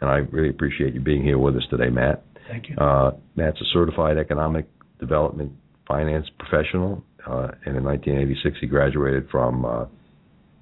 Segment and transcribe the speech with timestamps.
[0.00, 2.24] and I really appreciate you being here with us today, Matt.
[2.48, 2.76] Thank you.
[2.76, 4.66] Uh, Matt's a certified economic
[5.00, 5.52] development
[5.86, 9.84] finance professional, uh, and in 1986 he graduated from uh,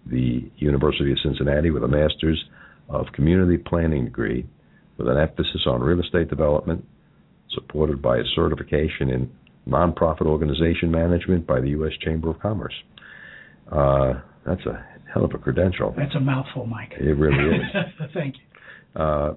[0.06, 2.42] the University of Cincinnati with a master's
[2.88, 4.46] of community planning degree
[4.96, 6.84] with an emphasis on real estate development,
[7.50, 9.30] supported by a certification in
[9.68, 11.92] nonprofit organization management by the U.S.
[12.00, 12.74] Chamber of Commerce.
[13.70, 14.14] Uh,
[14.46, 15.94] that's a hell of a credential.
[15.96, 16.92] That's a mouthful, Mike.
[16.98, 17.62] It really is.
[18.14, 19.00] Thank you.
[19.00, 19.34] Uh,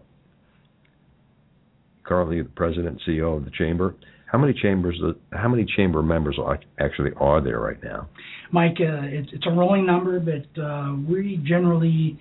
[2.03, 3.95] currently the president and CEO of the chamber.
[4.25, 5.00] How many chambers?
[5.31, 6.38] How many chamber members
[6.80, 8.09] actually are there right now?
[8.52, 12.20] Mike, uh, it's, it's, a rolling number, but uh, we generally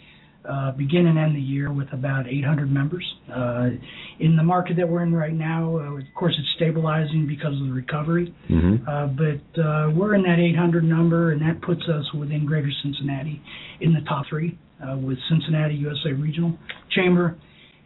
[0.48, 3.04] uh, begin and end the year with about 800 members.
[3.32, 3.70] Uh,
[4.20, 7.66] in the market that we're in right now, uh, of course, it's stabilizing because of
[7.66, 8.76] the recovery, mm-hmm.
[8.88, 13.42] Uh, but uh, we're in that 800 number, and that puts us within Greater Cincinnati
[13.80, 16.56] in the top three uh, with Cincinnati USA Regional
[16.94, 17.36] Chamber,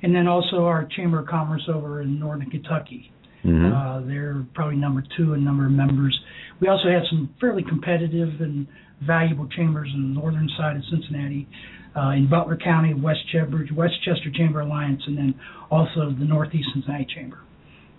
[0.03, 3.13] and then also our Chamber of Commerce over in Northern Kentucky.
[3.45, 4.07] Mm-hmm.
[4.07, 6.19] they're probably number two in number of members.
[6.61, 8.67] We also have some fairly competitive and
[9.07, 11.49] valuable chambers in the northern side of Cincinnati
[11.97, 15.35] uh, in Butler County, West Chester, Westchester Chamber Alliance, and then
[15.71, 17.39] also the Northeast Cincinnati Chamber.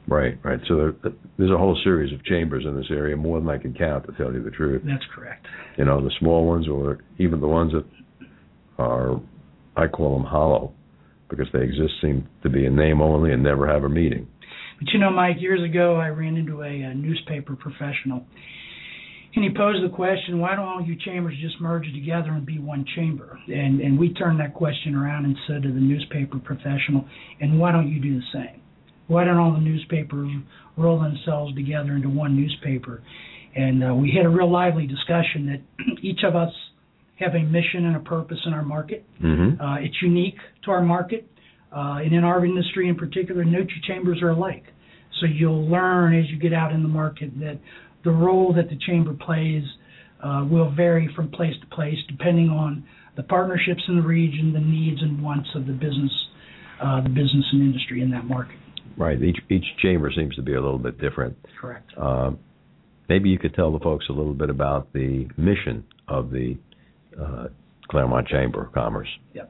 [0.07, 0.59] Right, right.
[0.68, 3.74] So there, there's a whole series of chambers in this area, more than I can
[3.74, 4.81] count, to tell you the truth.
[4.85, 5.46] That's correct.
[5.78, 7.85] You know, the small ones, or even the ones that
[8.78, 9.22] are,
[9.75, 10.73] I call them hollow,
[11.29, 14.28] because they exist seem to be a name only and never have a meeting.
[14.79, 18.25] But you know, Mike, years ago I ran into a, a newspaper professional
[19.33, 22.59] and he posed the question, why don't all you chambers just merge together and be
[22.59, 23.39] one chamber?
[23.47, 27.05] And and we turned that question around and said to the newspaper professional,
[27.39, 28.61] and why don't you do the same?
[29.07, 30.29] Why don't all the newspapers
[30.77, 33.03] roll themselves together into one newspaper?
[33.55, 35.61] And uh, we had a real lively discussion that
[36.01, 36.51] each of us
[37.19, 39.05] have a mission and a purpose in our market.
[39.21, 39.61] Mm-hmm.
[39.61, 41.27] Uh, it's unique to our market,
[41.75, 44.63] uh, and in our industry in particular, no two chambers are alike.
[45.19, 47.59] So you'll learn as you get out in the market that
[48.03, 49.63] the role that the chamber plays
[50.23, 52.84] uh, will vary from place to place depending on
[53.17, 56.11] the partnerships in the region, the needs and wants of the business,
[56.81, 58.57] uh, the business and industry in that market.
[58.97, 59.22] Right.
[59.22, 61.38] Each each chamber seems to be a little bit different.
[61.59, 61.91] Correct.
[61.97, 62.31] Uh,
[63.09, 66.57] maybe you could tell the folks a little bit about the mission of the
[67.19, 67.47] uh,
[67.90, 69.07] Clermont Chamber of Commerce.
[69.34, 69.44] Yeah.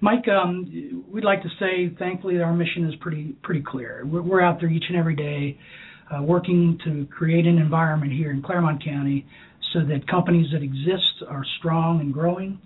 [0.00, 4.02] Mike, um, we'd like to say, thankfully, our mission is pretty pretty clear.
[4.04, 5.58] We're, we're out there each and every day
[6.10, 9.26] uh, working to create an environment here in Clermont County
[9.72, 12.58] so that companies that exist are strong and growing,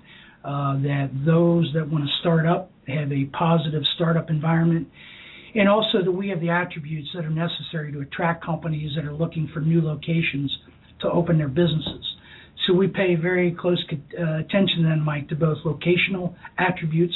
[0.44, 4.88] uh, that those that want to start up have a positive startup environment,
[5.54, 9.14] and also that we have the attributes that are necessary to attract companies that are
[9.14, 10.50] looking for new locations
[11.00, 12.04] to open their businesses.
[12.66, 17.14] So we pay very close uh, attention then, Mike, to both locational attributes,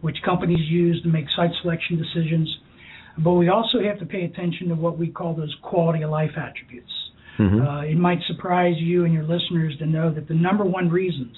[0.00, 2.48] which companies use to make site selection decisions,
[3.18, 6.32] but we also have to pay attention to what we call those quality of life
[6.36, 6.90] attributes.
[7.38, 7.60] Mm-hmm.
[7.60, 11.36] Uh, it might surprise you and your listeners to know that the number one reasons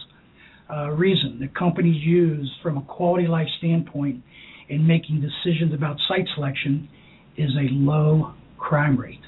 [0.71, 4.23] uh, reason that companies use from a quality of life standpoint
[4.69, 6.89] in making decisions about site selection
[7.37, 9.21] is a low crime rate.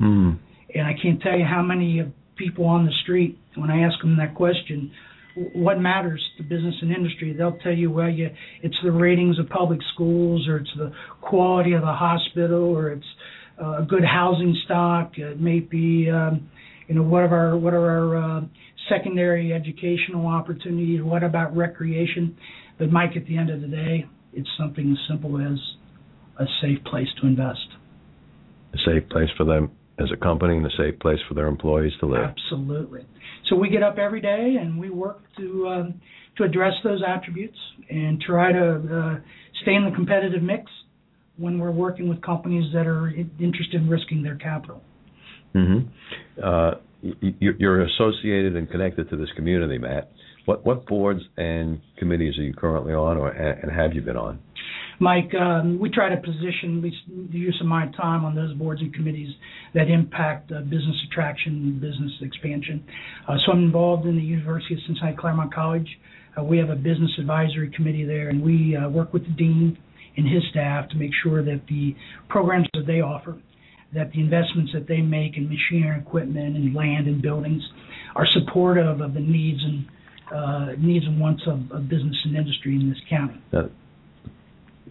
[0.00, 0.38] Mm.
[0.74, 4.16] And I can't tell you how many people on the street, when I ask them
[4.18, 4.92] that question,
[5.54, 7.34] what matters to business and industry.
[7.36, 8.28] They'll tell you, well, yeah,
[8.62, 13.06] it's the ratings of public schools, or it's the quality of the hospital, or it's
[13.60, 15.12] uh, a good housing stock.
[15.16, 16.48] It may be, um,
[16.86, 18.40] you know, what are our what are our uh,
[18.88, 21.02] secondary educational opportunities?
[21.02, 22.36] What about recreation?
[22.78, 25.58] But Mike, at the end of the day, it's something as simple as
[26.38, 27.66] a safe place to invest.
[28.74, 29.70] A safe place for them
[30.00, 32.24] as a company and a safe place for their employees to live.
[32.24, 33.04] Absolutely.
[33.48, 36.00] So we get up every day and we work to um,
[36.36, 37.58] to address those attributes
[37.90, 39.20] and try to uh,
[39.62, 40.70] stay in the competitive mix
[41.36, 44.82] when we're working with companies that are interested in risking their capital.
[45.54, 45.88] Mm-hmm.
[46.42, 46.72] Uh,
[47.30, 50.10] you're associated and connected to this community, Matt.
[50.46, 54.40] What what boards and committees are you currently on, or and have you been on?
[55.00, 56.96] Mike, um, we try to position at least
[57.32, 59.28] the use of my time on those boards and committees
[59.74, 62.84] that impact uh, business attraction, and business expansion.
[63.28, 65.88] Uh, so I'm involved in the University of Cincinnati Clermont College.
[66.38, 69.78] Uh, we have a business advisory committee there, and we work with the dean
[70.18, 71.94] and his staff to make sure that the
[72.28, 73.38] programs that they offer,
[73.94, 77.62] that the investments that they make in machinery and equipment and land and buildings
[78.16, 79.86] are supportive of the needs and
[80.34, 83.40] uh, needs and wants of, of, business and industry in this county.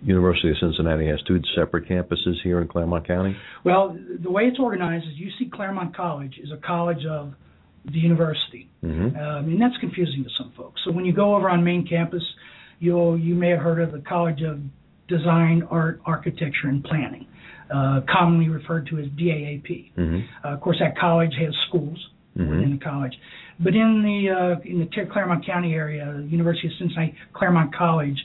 [0.04, 3.36] University of Cincinnati has two separate campuses here in Clermont County.
[3.64, 7.34] Well, the way it's organized is UC Clermont College is a college of
[7.86, 9.16] the university, mm-hmm.
[9.18, 10.82] um, and that's confusing to some folks.
[10.86, 12.24] So when you go over on main campus,
[12.80, 14.60] you'll you may have heard of the College of
[15.08, 17.28] Design, Art, Architecture, and Planning,
[17.74, 19.94] uh, commonly referred to as DAAP.
[19.96, 20.20] Mm-hmm.
[20.46, 21.98] Uh, of course, that college has schools
[22.38, 22.50] mm-hmm.
[22.50, 23.14] within the college,
[23.60, 28.18] but in the uh, in the Clermont County area, University of Cincinnati Clermont College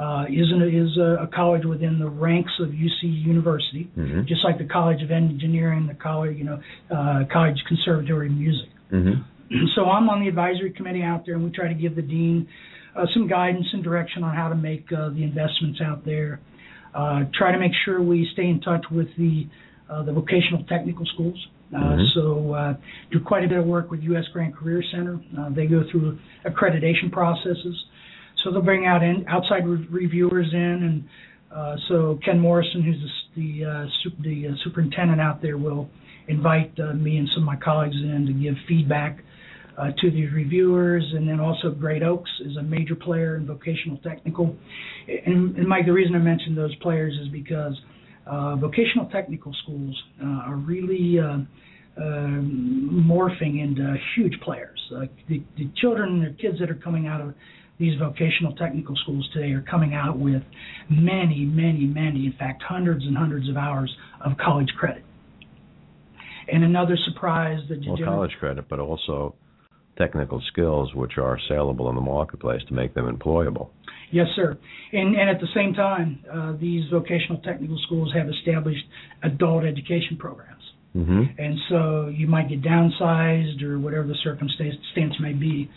[0.00, 4.22] uh, is, an, is a, a, college within the ranks of UC University, mm-hmm.
[4.26, 6.58] just like the College of Engineering, the college, you know,
[6.90, 8.68] uh, College Conservatory of Music.
[8.92, 9.22] Mm-hmm.
[9.74, 12.46] So I'm on the advisory committee out there, and we try to give the dean
[12.94, 16.40] uh, some guidance and direction on how to make uh, the investments out there.
[16.94, 19.48] Uh, try to make sure we stay in touch with the
[19.90, 21.48] uh, the vocational technical schools.
[21.74, 22.02] Uh, mm-hmm.
[22.14, 22.74] So uh,
[23.10, 24.24] do quite a bit of work with U.S.
[24.32, 25.20] Grant Career Center.
[25.36, 27.74] Uh, they go through accreditation processes.
[28.42, 31.04] So they'll bring out in, outside re- reviewers in, and
[31.54, 35.88] uh, so Ken Morrison, who's the the, uh, super, the uh, superintendent out there, will
[36.28, 39.22] invite uh, me and some of my colleagues in to give feedback
[39.78, 43.98] uh, to these reviewers, and then also Great Oaks is a major player in vocational
[43.98, 44.54] technical.
[45.08, 47.74] And, and Mike, the reason I mentioned those players is because
[48.26, 51.18] uh, vocational technical schools are really
[51.98, 54.78] morphing into huge players.
[55.28, 57.34] the, the children, the kids that are coming out of
[57.80, 60.42] these vocational technical schools today are coming out with
[60.90, 63.92] many, many, many, in fact, hundreds and hundreds of hours
[64.24, 65.02] of college credit.
[66.52, 69.34] And another surprise that you well, college credit, but also
[69.96, 73.70] technical skills which are saleable in the marketplace to make them employable.
[74.12, 74.58] Yes, sir.
[74.92, 78.84] And, and at the same time, uh, these vocational technical schools have established
[79.22, 80.62] adult education programs.
[80.94, 81.22] Mm-hmm.
[81.38, 85.70] And so you might get downsized or whatever the circumstance may be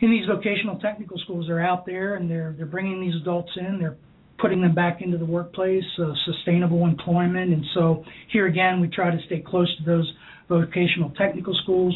[0.00, 3.78] in these vocational technical schools, they're out there and they're they're bringing these adults in.
[3.78, 3.96] They're
[4.38, 7.52] putting them back into the workplace, uh, sustainable employment.
[7.52, 10.10] And so here again, we try to stay close to those
[10.48, 11.94] vocational technical schools.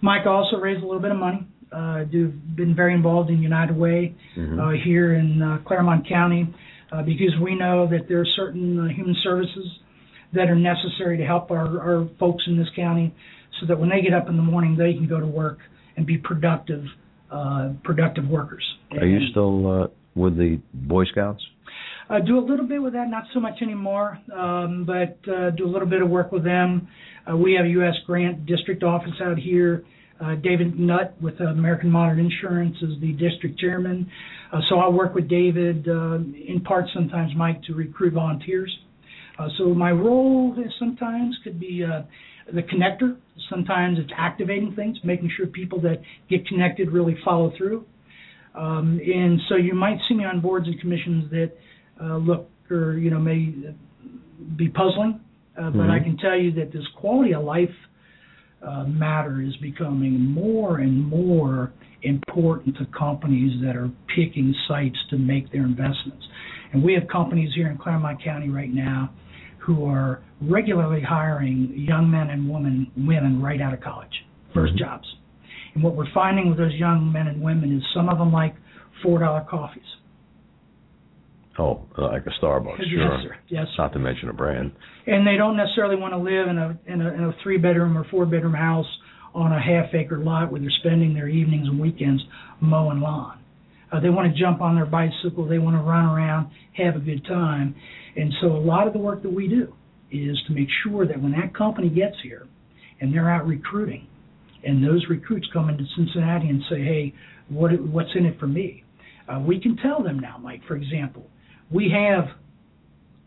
[0.00, 1.46] Mike also raised a little bit of money.
[1.70, 4.60] Uh, do been very involved in United Way mm-hmm.
[4.60, 6.52] uh, here in uh, Clermont County
[6.92, 9.78] uh, because we know that there are certain uh, human services
[10.34, 13.14] that are necessary to help our, our folks in this county,
[13.60, 15.58] so that when they get up in the morning, they can go to work
[15.96, 16.84] and be productive
[17.32, 18.64] uh, productive workers.
[18.92, 21.42] Are you still uh, with the Boy Scouts?
[22.08, 25.64] I do a little bit with that, not so much anymore, um, but uh, do
[25.64, 26.88] a little bit of work with them.
[27.30, 27.94] Uh, we have a U.S.
[28.06, 29.84] Grant District Office out here.
[30.20, 34.10] Uh, David Nutt with American Modern Insurance is the district chairman.
[34.52, 38.70] Uh, so I work with David uh, in part sometimes, Mike, to recruit volunteers.
[39.38, 42.02] Uh, so my role sometimes could be uh,
[42.52, 43.16] the connector.
[43.48, 47.84] Sometimes it's activating things, making sure people that get connected really follow through.
[48.54, 51.52] Um, and so you might see me on boards and commissions that
[52.02, 53.54] uh, look or you know may
[54.56, 55.20] be puzzling,
[55.58, 55.90] uh, but mm-hmm.
[55.90, 57.70] I can tell you that this quality of life
[58.66, 61.72] uh, matter is becoming more and more
[62.02, 66.24] important to companies that are picking sites to make their investments.
[66.72, 69.12] And we have companies here in Clermont County right now
[69.64, 74.78] who are regularly hiring young men and women women right out of college, 1st mm-hmm.
[74.78, 75.06] jobs.
[75.74, 78.54] And what we're finding with those young men and women is some of them like
[79.02, 79.82] four dollar coffees.
[81.58, 83.20] Oh, like a Starbucks, yes, sure.
[83.22, 83.36] Sir.
[83.48, 83.66] Yes.
[83.76, 84.72] Not to mention a brand.
[85.06, 87.96] And they don't necessarily want to live in a in a, in a three bedroom
[87.96, 88.86] or four bedroom house
[89.34, 92.22] on a half acre lot where they're spending their evenings and weekends
[92.60, 93.38] mowing lawn.
[93.92, 95.46] Uh, they want to jump on their bicycle.
[95.46, 97.74] They want to run around, have a good time.
[98.16, 99.74] And so a lot of the work that we do
[100.10, 102.46] is to make sure that when that company gets here
[103.00, 104.06] and they're out recruiting,
[104.64, 107.14] and those recruits come into Cincinnati and say, "Hey,
[107.48, 108.84] what what's in it for me?"
[109.28, 110.62] Uh, we can tell them now, Mike.
[110.68, 111.28] For example,
[111.70, 112.28] we have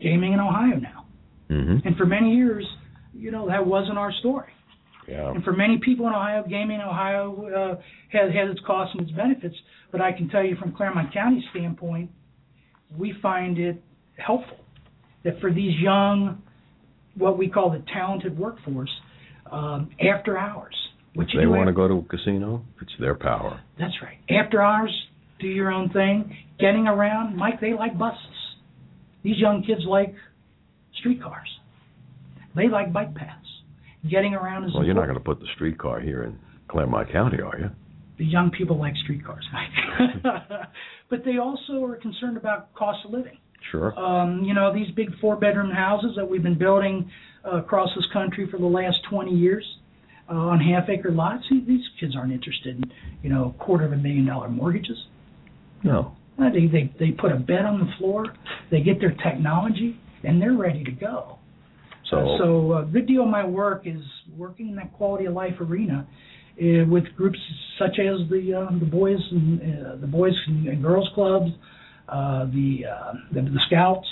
[0.00, 1.04] gaming in Ohio now,
[1.50, 1.86] Mm-hmm.
[1.86, 2.66] and for many years,
[3.14, 4.50] you know, that wasn't our story.
[5.08, 5.30] Yeah.
[5.30, 9.08] And for many people in Ohio, gaming in Ohio uh, has has its costs and
[9.08, 9.54] its benefits.
[9.92, 12.10] But I can tell you from Clermont County standpoint,
[12.96, 13.80] we find it
[14.16, 14.58] helpful
[15.24, 16.42] that for these young,
[17.16, 18.90] what we call the talented workforce,
[19.50, 20.74] um, after hours.
[21.14, 23.60] What If they want to go to a casino, it's their power.
[23.78, 24.18] That's right.
[24.28, 24.92] After hours,
[25.40, 26.36] do your own thing.
[26.60, 28.20] Getting around, Mike, they like buses.
[29.22, 30.14] These young kids like
[30.98, 31.48] streetcars.
[32.54, 33.45] They like bike paths.
[34.10, 37.40] Getting around is Well, you're not going to put the streetcar here in Clermont County,
[37.40, 37.70] are you?
[38.18, 39.46] the young people like streetcars,
[41.10, 43.38] but they also are concerned about cost of living.
[43.70, 43.98] Sure.
[43.98, 47.10] Um, you know, these big four bedroom houses that we've been building
[47.44, 49.64] uh, across this country for the last 20 years
[50.30, 53.96] uh, on half acre lots, these kids aren't interested in, you know, quarter of a
[53.96, 55.06] million dollar mortgages.
[55.82, 56.16] No.
[56.38, 58.34] Uh, They, they, they put a bed on the floor,
[58.70, 61.38] they get their technology, and they're ready to go.
[62.10, 64.02] So, Uh, so a good deal of my work is
[64.36, 66.06] working in that quality of life arena
[66.60, 67.38] uh, with groups
[67.78, 71.50] such as the uh, the boys and uh, the boys and, girls clubs,
[72.08, 74.06] uh, the, uh, the the scouts,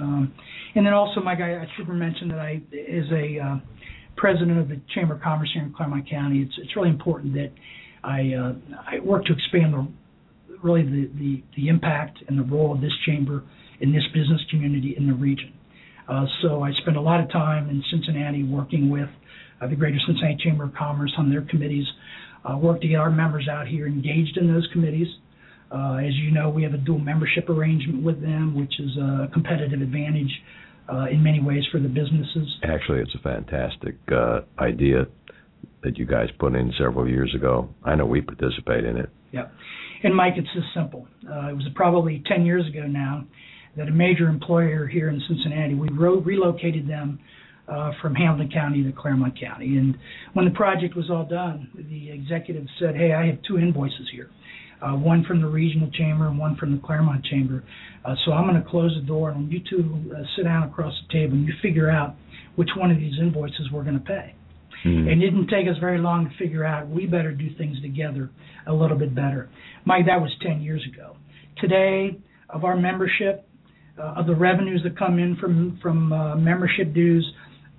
[0.00, 0.32] um,
[0.74, 3.56] and then also Mike, I, I should mention that I is a uh,
[4.16, 7.52] president of the Chamber of Commerce here in Clermont County, it's it's really important that
[8.02, 8.52] I uh,
[8.86, 9.88] I work to expand the
[10.62, 13.44] really the, the the impact and the role of this chamber
[13.80, 15.52] in this business community in the region.
[16.08, 19.08] Uh, so I spend a lot of time in Cincinnati working with
[19.60, 21.86] uh, the Greater Cincinnati Chamber of Commerce on their committees,
[22.44, 25.08] uh, work to get our members out here engaged in those committees.
[25.70, 29.28] Uh, as you know, we have a dual membership arrangement with them, which is a
[29.32, 30.30] competitive advantage
[30.92, 32.46] uh, in many ways for the businesses.
[32.62, 35.06] actually, it's a fantastic uh, idea
[35.82, 37.68] that you guys put in several years ago.
[37.84, 39.10] I know we participate in it.
[39.32, 39.52] Yep.
[40.04, 41.08] And Mike, it's this simple.
[41.26, 43.26] Uh, it was probably 10 years ago now
[43.76, 47.18] that a major employer here in Cincinnati, we ro- relocated them
[47.68, 49.78] uh, from Hamilton County to Clermont County.
[49.78, 49.96] And
[50.34, 54.28] when the project was all done, the executive said, "Hey, I have two invoices here,
[54.82, 57.64] uh, one from the regional chamber and one from the Clermont chamber.
[58.04, 60.92] Uh, so I'm going to close the door and you two uh, sit down across
[61.06, 62.16] the table and you figure out
[62.56, 64.34] which one of these invoices we're going to pay."
[64.84, 65.06] Mhm.
[65.06, 68.28] It didn't take us very long to figure out we better do things together
[68.66, 69.48] a little bit better.
[69.86, 71.16] Mike, that was 10 years ago.
[71.56, 72.18] Today,
[72.50, 73.46] of our membership,
[73.98, 77.26] uh, of the revenues that come in from from uh, membership dues,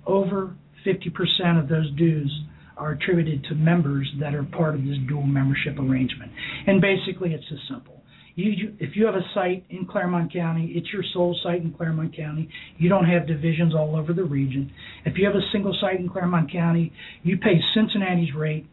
[0.06, 0.54] over
[0.86, 2.30] 50% of those dues
[2.76, 6.30] are attributed to members that are part of this dual membership arrangement.
[6.66, 8.02] And basically, it's this simple.
[8.34, 11.72] You, you, if you have a site in Clermont County, it's your sole site in
[11.72, 12.50] Clermont County.
[12.76, 14.70] You don't have divisions all over the region.
[15.06, 16.92] If you have a single site in Clermont County,
[17.22, 18.66] you pay Cincinnati's rate,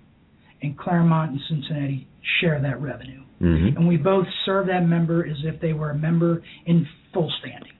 [0.61, 2.07] and Clermont and Cincinnati
[2.41, 3.21] share that revenue.
[3.41, 3.75] Mhm.
[3.75, 7.71] And we both serve that member as if they were a member in full standing.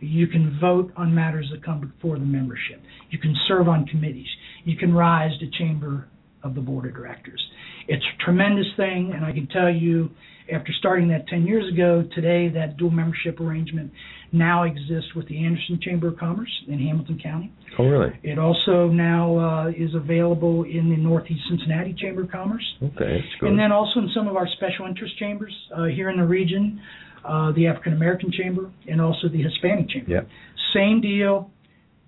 [0.00, 2.82] You can vote on matters that come before the membership.
[3.10, 4.28] You can serve on committees.
[4.64, 6.08] You can rise to chamber
[6.42, 7.42] of the board of directors.
[7.88, 10.10] It's a tremendous thing, and I can tell you,
[10.52, 13.90] after starting that 10 years ago, today that dual membership arrangement
[14.32, 17.52] now exists with the Anderson Chamber of Commerce in Hamilton County.
[17.78, 18.12] Oh, really?
[18.22, 22.64] It also now uh, is available in the Northeast Cincinnati Chamber of Commerce.
[22.82, 23.50] Okay, that's good.
[23.50, 26.80] And then also in some of our special interest chambers uh, here in the region,
[27.26, 30.10] uh, the African American Chamber and also the Hispanic Chamber.
[30.10, 30.28] Yep.
[30.74, 31.50] Same deal,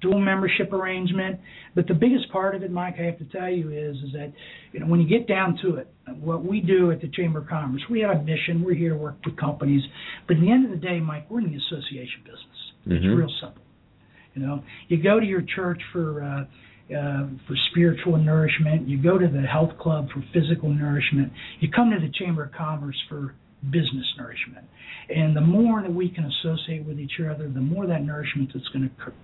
[0.01, 1.41] dual membership arrangement.
[1.75, 4.33] But the biggest part of it, Mike, I have to tell you is is that
[4.73, 5.89] you know when you get down to it,
[6.21, 8.63] what we do at the Chamber of Commerce, we have a mission.
[8.65, 9.83] We're here to work with companies.
[10.27, 12.73] But at the end of the day, Mike, we're in the association business.
[12.87, 13.17] It's Mhm.
[13.19, 13.63] real simple.
[14.35, 16.45] You know, you go to your church for uh,
[16.95, 18.89] uh, for spiritual nourishment.
[18.89, 21.31] You go to the health club for physical nourishment.
[21.61, 24.67] You come to the Chamber of Commerce for business nourishment.
[25.09, 28.69] And the more that we can associate with each other, the more that nourishment that's
[28.69, 29.15] going to occur,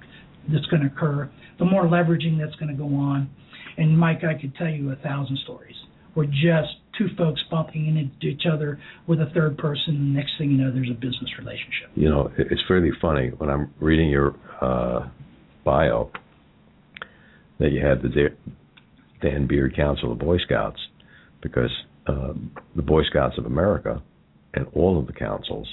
[0.53, 3.31] that's going to occur, the more leveraging that's going to go on.
[3.77, 5.75] And Mike, I could tell you a thousand stories.
[6.15, 9.97] We're just two folks bumping into each other with a third person.
[9.97, 11.91] And next thing you know, there's a business relationship.
[11.95, 15.09] you know, it's fairly funny when I'm reading your uh,
[15.65, 16.11] bio
[17.59, 18.29] that you had the
[19.23, 20.79] Dan Beard Council of Boy Scouts
[21.43, 21.71] because
[22.07, 24.03] um, the Boy Scouts of America
[24.55, 25.69] and all of the councils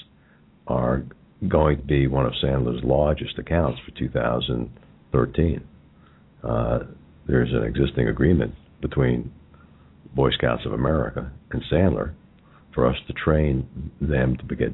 [0.66, 1.04] are
[1.48, 5.64] going to be one of Sandler's largest accounts for 2013.
[6.42, 6.78] Uh,
[7.26, 9.32] there's an existing agreement between
[10.14, 12.12] Boy Scouts of America and Sandler
[12.74, 14.72] for us to train them to get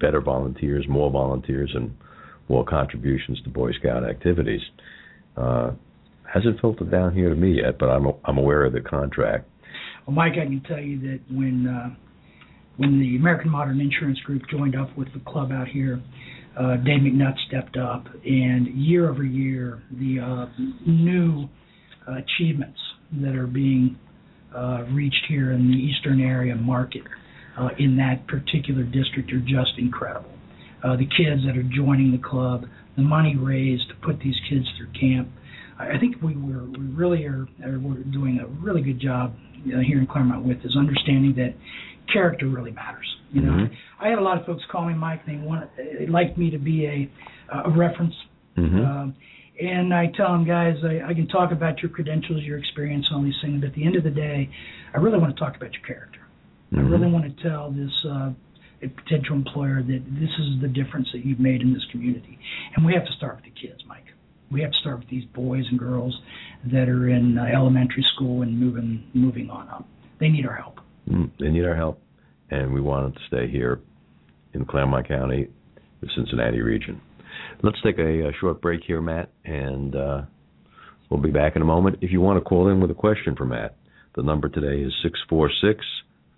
[0.00, 1.94] better volunteers, more volunteers, and
[2.48, 4.60] more contributions to Boy Scout activities.
[5.36, 5.72] Uh,
[6.32, 9.46] Hasn't filtered down here to me yet, but I'm I'm aware of the contract.
[10.06, 11.94] Well, Mike, I can tell you that when uh,
[12.76, 16.02] when the American Modern Insurance Group joined up with the club out here,
[16.58, 20.46] uh, Dave McNutt stepped up, and year over year, the uh,
[20.86, 21.48] new
[22.06, 22.78] uh, achievements
[23.20, 23.98] that are being
[24.54, 27.02] uh, reached here in the Eastern area market
[27.58, 30.30] uh, in that particular district are just incredible.
[30.84, 32.64] Uh, the kids that are joining the club,
[32.96, 35.28] the money raised to put these kids through camp.
[35.78, 39.98] I think we were we really are, are we're doing a really good job here
[39.98, 41.54] in Clermont with is understanding that
[42.12, 43.06] character really matters.
[43.30, 43.74] You know, Mm-hmm.
[44.04, 45.24] I had a lot of folks call me Mike.
[45.26, 47.10] They want they like me to be a
[47.56, 48.14] a reference.
[48.58, 48.80] Mm-hmm.
[48.84, 49.14] Um,
[49.60, 53.22] and I tell them, guys, I, I can talk about your credentials, your experience, all
[53.22, 54.48] these things, but at the end of the day,
[54.94, 56.20] I really want to talk about your character.
[56.72, 56.90] I Mhm.
[56.90, 58.30] really want to tell this uh,
[58.80, 62.38] potential employer that this is the difference that you've made in this community.
[62.74, 64.06] And we have to start with the kids, Mike.
[64.50, 66.18] We have to start with these boys and girls
[66.72, 69.86] that are in uh, elementary school and moving moving on up.
[70.18, 70.80] They need our help.
[71.12, 72.00] Mm, they need our help,
[72.50, 73.80] and we want them to stay here
[74.54, 75.48] in Clermont County,
[76.00, 77.00] the Cincinnati region.
[77.62, 80.22] Let's take a, a short break here, Matt, and uh,
[81.10, 81.98] we'll be back in a moment.
[82.00, 83.76] If you want to call in with a question for Matt,
[84.14, 85.84] the number today is 646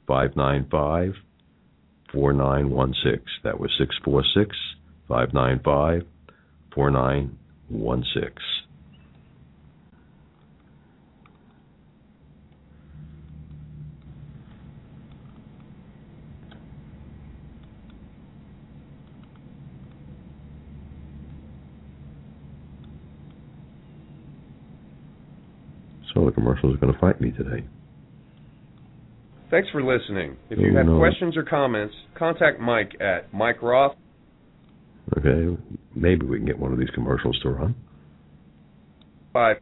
[0.07, 1.15] 595
[2.13, 3.27] 4916.
[3.43, 4.57] That was 646
[5.09, 6.03] 595
[6.75, 8.64] 4916.
[26.27, 27.65] the commercials are going to fight me today.
[29.51, 30.37] Thanks for listening.
[30.51, 33.97] If you, have questions or comments, contact Mike at Mike Roth.
[35.19, 35.57] Okay,
[35.95, 37.75] maybe we can get one of these commercials to run.
[39.33, 39.55] Bye.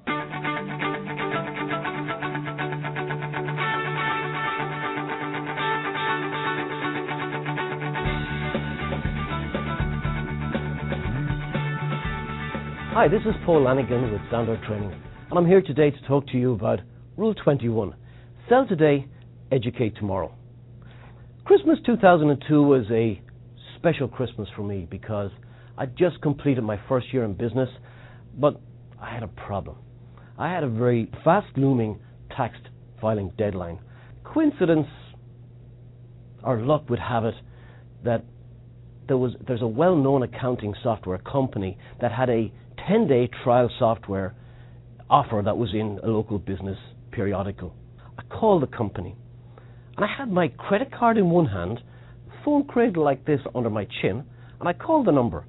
[12.94, 16.36] Hi, this is Paul Lanigan with Sandler Training and I'm here today to talk to
[16.36, 16.80] you about
[17.16, 17.94] Rule 21
[18.50, 19.08] Sell today,
[19.50, 20.30] educate tomorrow.
[21.46, 23.18] Christmas 2002 was a
[23.78, 25.30] special Christmas for me because
[25.78, 27.70] I just completed my first year in business,
[28.38, 28.60] but
[29.00, 29.76] I had a problem.
[30.36, 31.98] I had a very fast looming
[32.36, 32.54] tax
[33.00, 33.78] filing deadline.
[34.24, 34.88] Coincidence
[36.44, 37.34] or luck would have it
[38.04, 38.22] that
[39.08, 42.52] there was there's a well-known accounting software company that had a
[42.86, 44.34] 10-day trial software
[45.12, 46.78] offer that was in a local business
[47.10, 47.74] periodical.
[48.18, 49.14] I called the company,
[49.96, 51.80] and I had my credit card in one hand,
[52.42, 54.24] phone cradle like this under my chin,
[54.58, 55.44] and I called the number.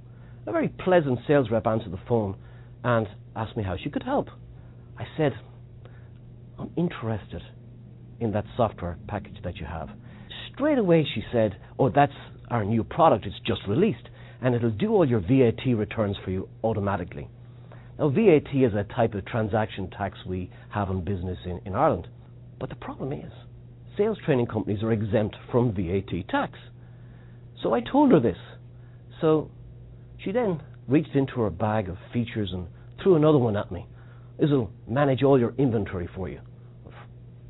[0.45, 2.36] A very pleasant sales rep answered the phone
[2.84, 4.28] and asked me how she could help.
[4.99, 5.32] I said,
[6.60, 7.41] I'm interested
[8.19, 9.88] in that software package that you have.
[10.54, 12.12] Straight away she said, Oh, that's
[12.49, 14.10] our new product, it's just released,
[14.41, 17.30] and it'll do all your VAT returns for you automatically.
[18.00, 22.08] Now, VAT is a type of transaction tax we have in business in, in Ireland.
[22.60, 23.32] But the problem is,
[23.98, 26.58] sales training companies are exempt from VAT tax.
[27.62, 28.38] So I told her this.
[29.22, 29.52] So
[30.24, 32.68] she then reached into her bag of features and
[33.02, 33.86] threw another one at me.
[34.40, 36.40] This'll manage all your inventory for you.
[36.86, 36.94] Of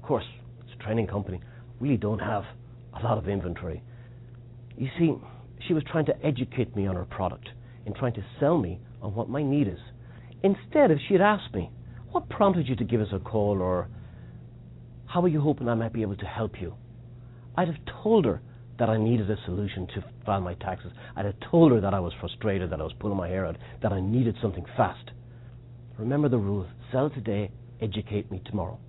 [0.02, 0.26] course,
[0.62, 1.40] it's a training company.
[1.80, 2.44] Really don't have
[2.94, 3.82] a lot of inventory.
[4.78, 5.14] You see,
[5.68, 7.50] she was trying to educate me on her product
[7.86, 9.80] and trying to sell me on what my need is.
[10.44, 11.72] Instead, if she had asked me,
[12.12, 13.88] what prompted you to give us a call or
[15.06, 16.76] how are you hoping I might be able to help you?
[17.56, 18.42] I'd have told her
[18.78, 20.92] that I needed a solution to file my taxes.
[21.16, 23.58] I'd have told her that I was frustrated, that I was pulling my hair out,
[23.82, 25.12] that I needed something fast.
[25.98, 27.52] Remember the rule sell today,
[27.82, 28.80] educate me tomorrow.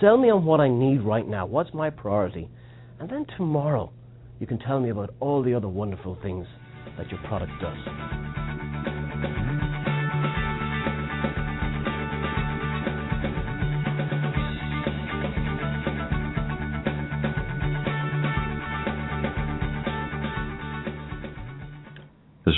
[0.00, 2.48] Sell me on what I need right now, what's my priority,
[2.98, 3.92] and then tomorrow
[4.40, 6.46] you can tell me about all the other wonderful things
[6.98, 8.41] that your product does.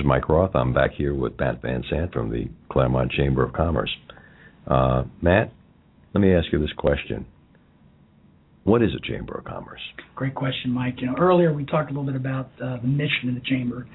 [0.04, 0.54] Is Mike Roth.
[0.54, 3.90] I'm back here with Matt Van Sant from the Clermont Chamber of Commerce.
[4.66, 5.50] Uh, Matt,
[6.12, 7.24] let me ask you this question.
[8.64, 9.80] What is a Chamber of Commerce?
[10.14, 10.96] Great question, Mike.
[10.98, 13.86] You know, earlier we talked a little bit about uh, the mission of the chamber,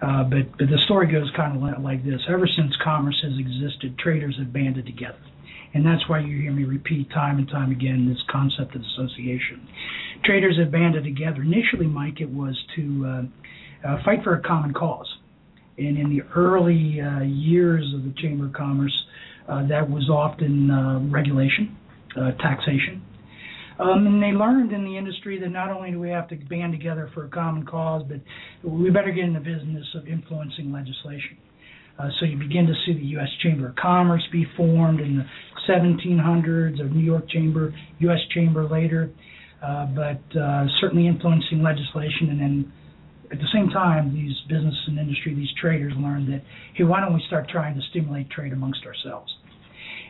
[0.00, 2.20] uh, but but the story goes kind of like this.
[2.28, 5.18] Ever since commerce has existed, traders have banded together,
[5.74, 9.66] and that's why you hear me repeat time and time again this concept of association.
[10.24, 11.42] Traders have banded together.
[11.42, 15.08] Initially, Mike, it was to uh, uh, fight for a common cause,
[15.78, 19.06] and in the early uh, years of the Chamber of Commerce,
[19.48, 21.74] Uh, that was often uh, regulation,
[22.16, 23.02] uh, taxation.
[23.80, 26.72] Um, and they learned in the industry that not only do we have to band
[26.72, 28.20] together for a common cause, but
[28.62, 31.38] we better get in the business of influencing legislation.
[31.98, 33.28] Uh, so you begin to see the U.S.
[33.42, 35.26] Chamber of Commerce be formed in the
[35.66, 38.20] 1700s, of New York Chamber, U.S.
[38.34, 39.10] Chamber later,
[39.62, 40.20] uh, but
[40.78, 42.28] certainly influencing legislation.
[42.30, 42.72] And then
[43.30, 46.42] at the same time, these business and industry, these traders learned that,
[46.74, 49.32] hey, why don't we start trying to stimulate trade amongst ourselves?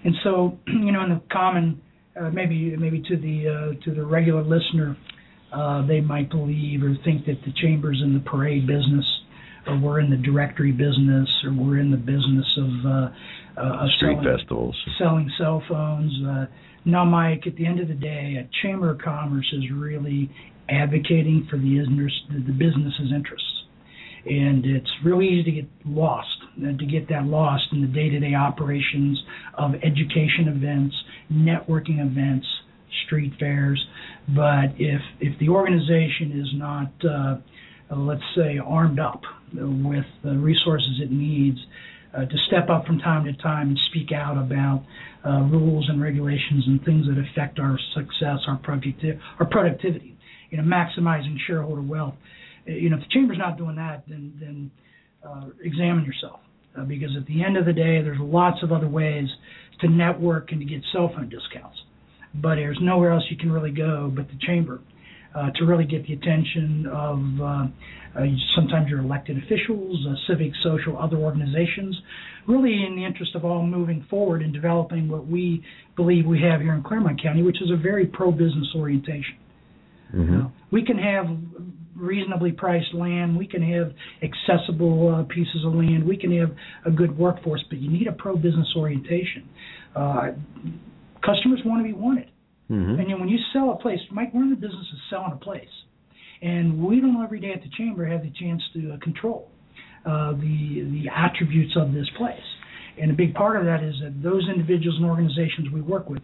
[0.05, 1.81] And so, you know, in the common,
[2.19, 4.97] uh, maybe maybe to the uh, to the regular listener,
[5.53, 9.05] uh, they might believe or think that the chambers in the parade business,
[9.67, 14.19] or we're in the directory business, or we're in the business of uh, uh, street
[14.23, 16.13] selling, festivals, selling cell phones.
[16.27, 16.47] Uh,
[16.85, 17.47] no, Mike.
[17.47, 20.31] At the end of the day, a chamber of commerce is really
[20.69, 21.85] advocating for the,
[22.31, 23.47] the business's interests.
[24.27, 26.29] And it's really easy to get lost,
[26.59, 29.23] uh, to get that lost in the day-to-day operations
[29.55, 30.95] of education events,
[31.33, 32.47] networking events,
[33.07, 33.83] street fairs.
[34.29, 39.23] But if if the organization is not, uh, let's say, armed up
[39.55, 41.59] with the resources it needs
[42.15, 44.85] uh, to step up from time to time and speak out about
[45.25, 50.18] uh, rules and regulations and things that affect our success, our, producti- our productivity,
[50.51, 52.15] you know, maximizing shareholder wealth.
[52.69, 54.71] Uh, you know, if the chamber's not doing that, then then
[55.27, 56.41] uh, examine yourself
[56.79, 59.29] uh, because at the end of the day, there's lots of other ways
[59.81, 61.79] to network and to get cell phone discounts,
[62.35, 64.81] but there's nowhere else you can really go but the chamber.
[65.35, 67.67] Uh, to really get the attention of uh,
[68.19, 71.95] uh, sometimes your elected officials, uh, civic, social, other organizations,
[72.49, 75.63] really in the interest of all moving forward and developing what we
[75.97, 79.37] believe we have here in Clermont County, which is a very pro-business orientation.
[80.15, 80.47] Mm-hmm.
[80.71, 81.27] we can have
[81.95, 83.37] reasonably priced land.
[83.37, 83.93] We can have
[84.23, 86.07] accessible uh, pieces of land.
[86.07, 86.51] We can have
[86.87, 89.49] a good workforce, but you need a pro business orientation.
[89.95, 90.29] Uh,
[91.25, 92.31] customers want to be wanted.
[92.71, 93.01] Mm-hmm.
[93.01, 95.33] And you know, when you sell a place, Mike, we're in the business of selling
[95.33, 95.69] a place.
[96.41, 99.51] And we don't every day at the chamber have the chance to uh, control
[100.07, 102.39] uh, the the attributes of this place.
[103.01, 106.23] And a big part of that is that those individuals and organizations we work with,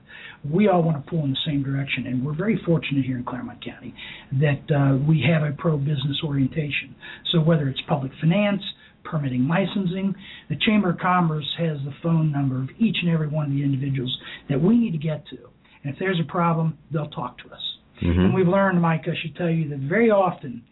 [0.48, 2.06] we all want to pull in the same direction.
[2.06, 3.94] And we're very fortunate here in Clermont County
[4.40, 6.94] that uh, we have a pro business orientation.
[7.32, 8.62] So whether it's public finance,
[9.04, 10.14] permitting licensing,
[10.48, 13.62] the Chamber of Commerce has the phone number of each and every one of the
[13.62, 14.16] individuals
[14.48, 15.38] that we need to get to.
[15.82, 17.60] And if there's a problem, they'll talk to us.
[18.02, 18.20] Mm-hmm.
[18.20, 20.62] And we've learned, Mike, I should tell you that very often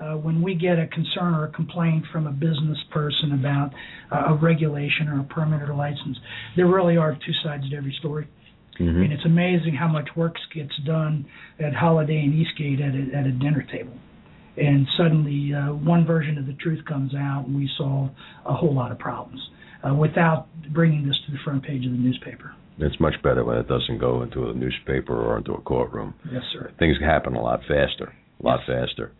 [0.00, 3.70] uh, when we get a concern or a complaint from a business person about
[4.12, 6.16] uh, a regulation or a permit or a license,
[6.56, 8.28] there really are two sides to every story.
[8.78, 9.02] Mm-hmm.
[9.02, 11.26] And it's amazing how much work gets done
[11.58, 13.92] at Holiday and Eastgate at a, at a dinner table.
[14.56, 18.10] And suddenly, uh, one version of the truth comes out, and we solve
[18.46, 19.40] a whole lot of problems
[19.88, 22.54] uh, without bringing this to the front page of the newspaper.
[22.78, 26.14] It's much better when it doesn't go into a newspaper or into a courtroom.
[26.32, 26.72] Yes, sir.
[26.78, 28.88] Things happen a lot faster, a lot Yes.
[28.88, 29.12] faster.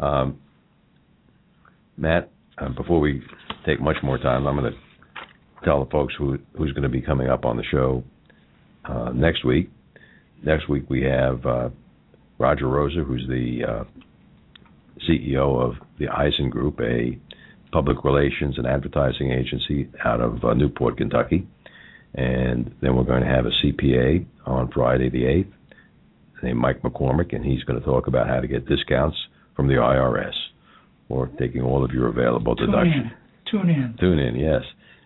[0.00, 0.40] Um,
[1.96, 3.22] Matt, uh, before we
[3.66, 4.78] take much more time, I'm going to
[5.64, 8.02] tell the folks who who's going to be coming up on the show
[8.86, 9.70] uh, next week.
[10.42, 11.68] Next week we have uh,
[12.38, 13.84] Roger Rosa, who's the uh,
[15.08, 17.18] CEO of the Eisen Group, a
[17.72, 21.46] public relations and advertising agency out of uh, Newport, Kentucky.
[22.14, 25.52] And then we're going to have a CPA on Friday the 8th
[26.42, 29.16] named Mike McCormick, and he's going to talk about how to get discounts
[29.60, 30.32] from the IRS
[31.10, 32.94] or taking all of your available Tune deductions.
[32.94, 33.50] in.
[33.50, 33.94] Tune in.
[34.00, 34.62] Tune in, yes.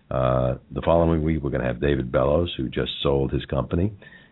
[0.09, 3.91] Uh, the following week, we're going to have David Bellows, who just sold his company,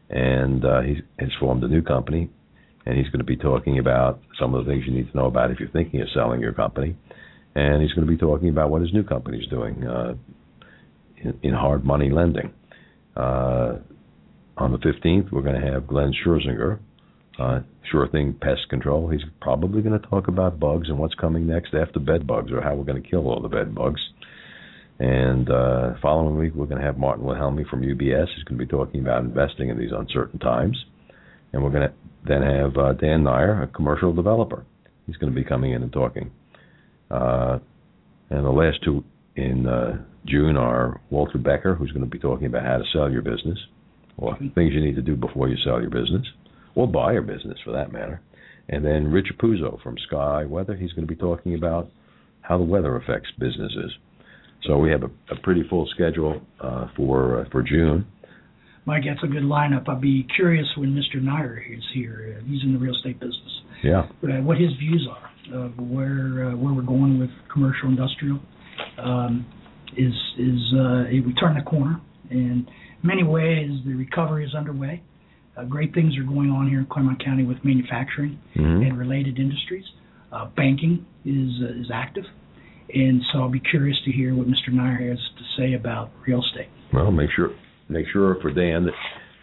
[0.10, 2.30] and uh, he has formed a new company,
[2.86, 5.26] and he's going to be talking about some of the things you need to know
[5.26, 6.96] about if you're thinking of selling your company,
[7.56, 10.14] and he's going to be talking about what his new company is doing uh,
[11.18, 12.54] in, in hard money lending.
[13.18, 13.80] Uh,
[14.56, 16.80] on the 15th, we're going to have Glenn Scherzinger,
[17.40, 17.60] uh,
[17.92, 19.10] Scherzinger Pest Control.
[19.10, 22.62] He's probably going to talk about bugs and what's coming next after bed bugs or
[22.62, 24.02] how we're going to kill all the bed bugs.
[25.00, 28.28] And uh, following week, we're going to have Martin Wilhelmi from UBS.
[28.36, 30.78] He's going to be talking about investing in these uncertain times.
[31.52, 31.94] And we're going to
[32.28, 34.66] then have uh, Dan Nair, a commercial developer.
[35.08, 36.32] He's going to be coming in and talking.
[37.12, 37.60] Uh,
[38.30, 39.04] and the last two
[39.36, 43.12] in uh, June are Walter Becker, who's going to be talking about how to sell
[43.12, 43.58] your business,
[44.18, 46.26] or things you need to do before you sell your business,
[46.76, 48.22] or buy your business for that matter.
[48.70, 51.90] And then Rich Apuzzo from Sky Weather, he's going to be talking about
[52.42, 53.92] how the weather affects businesses.
[54.66, 58.08] So we have a, a pretty full schedule uh, for uh, for June.
[58.86, 59.88] Mike, that's a good lineup.
[59.90, 61.22] I'd be curious when Mr.
[61.22, 62.38] Nair is here.
[62.38, 63.40] Uh, he's in the real estate business.
[63.84, 64.08] Yeah.
[64.24, 68.40] Uh, what his views are of where uh, where we're going with commercial industrial.
[68.98, 69.46] Um,
[69.98, 72.68] is is uh, we turn the corner In
[73.04, 75.04] many ways, the recovery is underway.
[75.56, 78.88] Uh, great things are going on here in Clermont County with manufacturing Mhm.
[78.88, 79.86] and related industries.
[80.32, 82.26] Uh, banking is uh, is active,
[82.94, 84.70] and so I'll be curious to hear what Mr.
[84.74, 86.70] Nair has to say about real estate.
[86.92, 87.52] Well, make sure
[87.88, 88.94] make sure for Dan that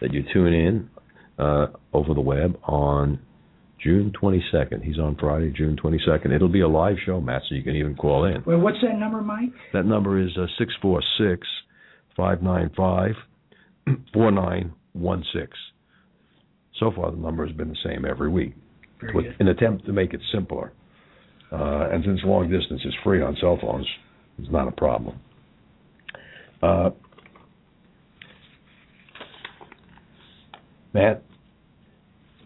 [0.01, 0.89] that you tune in
[1.39, 3.19] uh, over the web on
[3.79, 4.83] June 22nd.
[4.83, 6.31] He's on Friday, June 22nd.
[6.33, 8.43] It'll be a live show, Matt, so you can even call in.
[8.45, 9.49] Well, what's that number, Mike?
[9.73, 11.47] That number is uh, 646
[12.17, 13.15] 595
[14.13, 15.47] 4916.
[16.79, 18.53] So far, the number has been the same every week.
[18.99, 19.35] Very with good.
[19.39, 20.73] an attempt to make it simpler.
[21.51, 23.85] Uh, and since long distance is free on cell phones,
[24.39, 25.19] it's not a problem.
[26.63, 26.91] Uh,
[30.93, 31.23] Matt,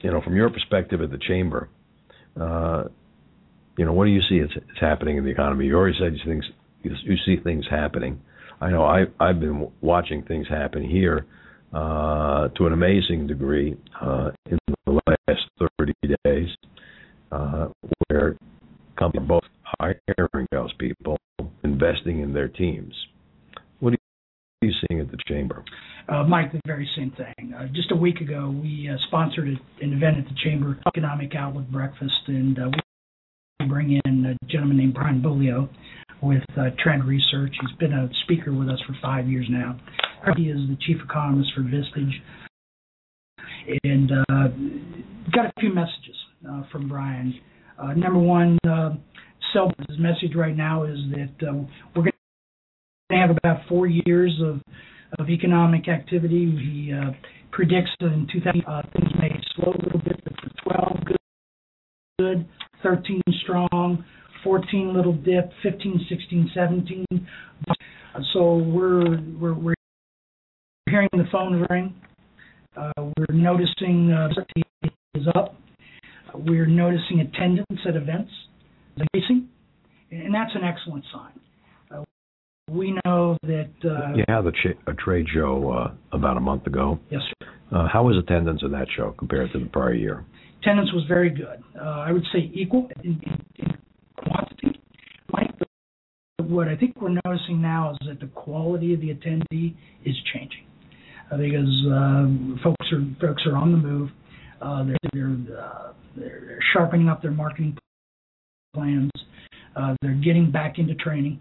[0.01, 1.69] you know, from your perspective at the chamber,
[2.39, 2.85] uh,
[3.77, 5.65] you know, what do you see is, is happening in the economy?
[5.65, 6.45] You already said you things
[6.81, 8.21] you, you see things happening.
[8.61, 11.25] I know I I've been watching things happen here
[11.73, 15.41] uh, to an amazing degree uh, in the last
[15.77, 16.47] 30 days,
[17.31, 17.67] uh,
[18.07, 18.37] where
[18.97, 19.43] companies are both
[19.79, 21.17] hiring salespeople,
[21.63, 22.93] investing in their teams.
[23.79, 23.97] What are
[24.61, 25.63] you seeing at the chamber?
[26.07, 27.53] Uh, Mike, the very same thing.
[27.53, 32.21] Uh, just a week ago, we sponsored an event at the Chamber, Economic Outlook Breakfast,
[32.27, 32.57] and
[33.59, 35.67] we bring in a gentleman named Brian Beaulieu
[36.21, 36.43] with
[36.79, 37.55] Trend Research.
[37.59, 39.79] He's been a speaker with us for five years now.
[40.37, 42.13] He is the chief economist for Vistage,
[43.83, 44.47] and uh,
[45.31, 46.15] got a few messages
[46.49, 47.33] uh, from Brian.
[47.77, 48.91] Uh, number one, uh,
[49.99, 51.53] message right now is that uh,
[51.95, 52.11] we're going
[53.09, 54.61] to have about four years of
[55.19, 56.51] of economic activity.
[56.51, 57.11] He uh,
[57.51, 61.17] predicts that in 2000 uh, things may slow a little bit, but for 12 good,
[62.19, 62.47] good,
[62.83, 64.03] 13 strong,
[64.43, 67.05] 14 little dip, 15, 16, 17.
[67.69, 67.73] Uh,
[68.33, 69.75] So we're we're we're
[70.89, 71.93] hearing the phone ring.
[72.77, 74.29] Uh, we're noticing uh,
[75.15, 75.55] is up.
[76.33, 78.31] Uh, we're noticing attendance at events
[78.97, 79.47] is increasing,
[80.11, 81.39] and that's an excellent sign.
[81.91, 82.03] Uh,
[82.69, 83.69] we know that.
[83.83, 86.99] Uh, You had a, a trade show uh, about a month ago.
[87.09, 87.47] Yes, sir.
[87.71, 90.25] Uh, how was attendance at that show compared to the prior year?
[90.61, 91.63] attendance was very good.
[91.79, 93.21] Uh, I would say equal in,
[93.57, 93.77] in,
[94.17, 94.79] quantity.
[95.31, 95.51] Mike,
[96.39, 100.65] what I think we're noticing now is that the quality of the attendee is changing
[101.31, 104.09] because um, folks are folks are on the move.
[104.61, 107.77] Uh, they're they're, uh, they're sharpening up their marketing
[108.73, 109.11] plans.
[109.75, 111.39] Uh, they're getting back into training.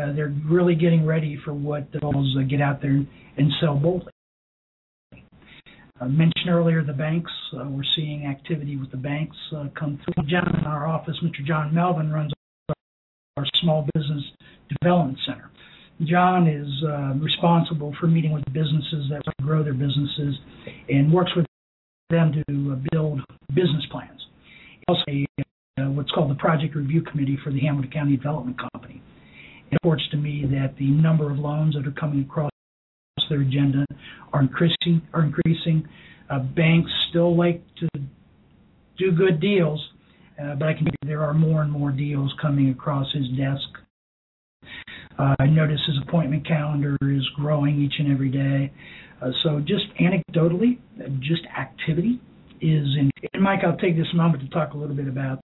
[0.00, 3.04] Uh, they're really getting ready for what the goals uh, get out there
[3.36, 4.10] and, sell boldly.
[6.00, 7.30] I mentioned earlier the banks.
[7.54, 10.26] Uh, we're seeing activity with the banks uh, come through.
[10.26, 11.44] Gentleman in our office, Mr.
[11.46, 12.32] John Melvin, runs
[13.36, 14.22] our small business
[14.80, 15.51] development center.
[16.06, 20.34] John is uh, responsible for meeting with businesses that grow their businesses
[20.88, 21.46] and works with
[22.10, 24.20] them to uh, build business plans.
[24.88, 25.04] Also
[25.78, 29.02] uh, what's called the Project Review Committee for the Hamilton County Development Company.
[29.70, 32.50] It reports to me that the number of loans that are coming across
[33.30, 33.86] their agenda
[34.32, 35.02] are increasing.
[35.14, 35.88] Are increasing.
[36.28, 37.88] Uh, banks still like to
[38.98, 39.80] do good deals,
[40.42, 43.81] uh, but I can there are more and more deals coming across his desk.
[45.22, 48.72] Uh, I notice his appointment calendar is growing each and every day.
[49.20, 50.78] Uh, so just anecdotally,
[51.20, 52.20] just activity
[52.60, 53.10] is in.
[53.32, 55.38] And Mike, I'll take this moment to talk a little bit about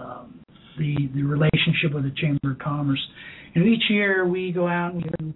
[0.00, 0.40] um,
[0.78, 3.04] the the relationship with the Chamber of Commerce.
[3.54, 5.34] And each year we go out and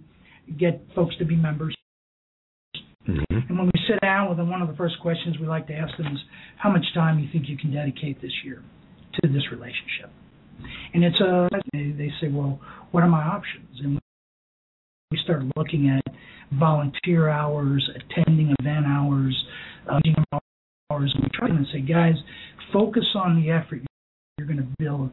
[0.57, 1.75] get folks to be members.
[3.07, 3.37] Mm-hmm.
[3.49, 5.73] And when we sit down with them, one of the first questions we like to
[5.73, 6.19] ask them is,
[6.57, 8.63] "How much time do you think you can dedicate this year
[9.21, 10.09] to this relationship?"
[10.93, 12.59] And it's a they say, "Well,
[12.93, 13.99] what are my options?" And
[15.11, 16.01] we start looking at
[16.53, 19.35] volunteer hours, attending event hours,
[19.89, 22.15] uh, meeting hours, and we try to say, "Guys,
[22.71, 23.81] focus on the effort
[24.37, 25.11] you're going to build."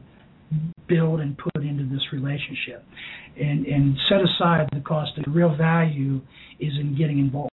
[0.85, 2.83] build and put into this relationship
[3.39, 6.19] and and set aside the cost the real value
[6.59, 7.51] is in getting involved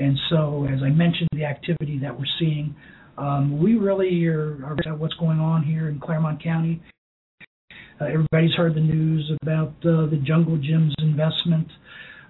[0.00, 2.74] and so, as I mentioned, the activity that we're seeing,
[3.18, 6.82] um, we really are, are at what's going on here in Clermont County.
[8.00, 11.68] Uh, everybody's heard the news about uh, the Jungle Jim's investment.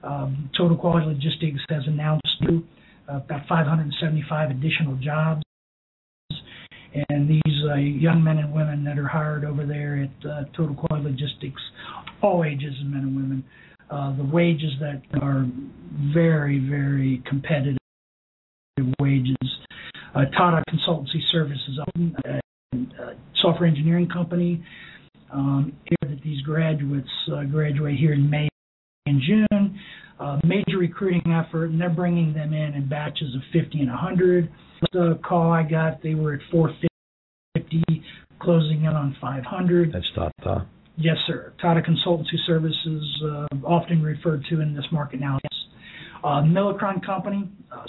[0.03, 2.65] Um, Total Quality Logistics has announced new,
[3.09, 5.43] uh, about 575 additional jobs.
[7.09, 10.75] And these uh, young men and women that are hired over there at uh, Total
[10.75, 11.63] Quality Logistics,
[12.21, 13.45] all ages of men and women,
[13.91, 15.47] uh, the wages that are
[16.13, 17.77] very, very competitive
[18.99, 19.37] wages.
[20.17, 22.31] Uh, Tata Consultancy Services, uh,
[22.75, 24.65] uh, software engineering company.
[25.33, 28.49] Um, here that these graduates uh, graduate here in May
[29.07, 29.79] and June.
[30.21, 34.51] uh, major recruiting effort, and they're bringing them in in batches of 50 and 100.
[34.93, 38.03] The call I got, they were at 450,
[38.41, 39.93] closing in on 500.
[39.93, 40.67] That's Tata.
[40.97, 41.55] Yes, sir.
[41.61, 45.39] Tata Consultancy Services, uh, often referred to in this market now.
[45.45, 45.61] Yes.
[46.23, 47.85] Uh, Milacron Company, uh,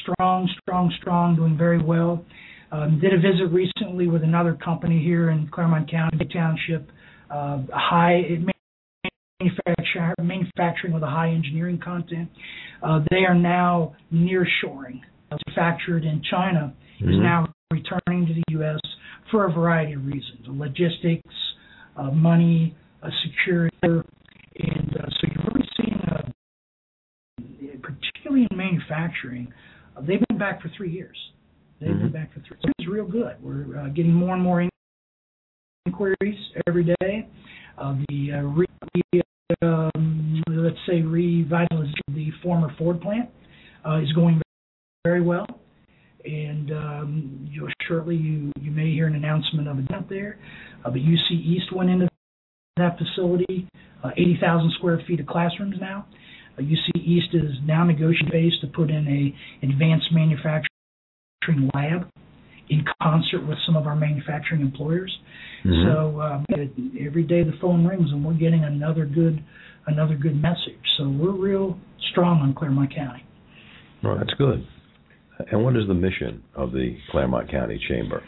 [0.00, 2.24] strong, strong, strong, doing very well.
[2.72, 6.88] Um, did a visit recently with another company here in Clermont County Township,
[7.30, 8.22] uh, high
[9.38, 12.30] manufacturing, manufacturing with a high engineering content.
[12.82, 15.02] Uh, they are now near shoring.
[15.30, 17.10] Manufactured in China mm-hmm.
[17.10, 18.80] is now returning to the U.S.
[19.30, 21.34] for a variety of reasons: logistics,
[21.98, 26.22] uh, money, uh, security, and uh, so you're really seeing, uh,
[27.82, 29.52] particularly in manufacturing,
[29.94, 31.16] uh, they've been back for three years.
[31.82, 32.02] They've mm-hmm.
[32.04, 32.72] been back for three.
[32.78, 33.42] It's real good.
[33.42, 34.68] We're uh, getting more and more
[35.84, 37.28] inquiries every day.
[37.76, 38.66] Uh, the uh, re,
[39.62, 43.30] um, let's say revitalization of the former Ford plant
[43.86, 44.40] uh, is going
[45.04, 45.46] very well,
[46.24, 50.38] and um, you know, shortly you you may hear an announcement of it out there.
[50.84, 52.08] Uh, but UC East went into
[52.76, 53.68] that facility,
[54.04, 56.06] uh, 80,000 square feet of classrooms now.
[56.56, 60.71] Uh, UC East is now negotiating phase to put in a advanced manufacturing
[61.74, 62.08] lab
[62.68, 65.14] in concert with some of our manufacturing employers.
[65.64, 65.92] Mm-hmm.
[65.92, 66.46] So um,
[67.04, 69.42] every day the phone rings and we're getting another good
[69.86, 70.80] another good message.
[70.96, 71.78] So we're real
[72.10, 73.24] strong on Clermont County.
[74.02, 74.66] Well, that's good.
[75.50, 78.22] And what is the mission of the Clermont County Chamber?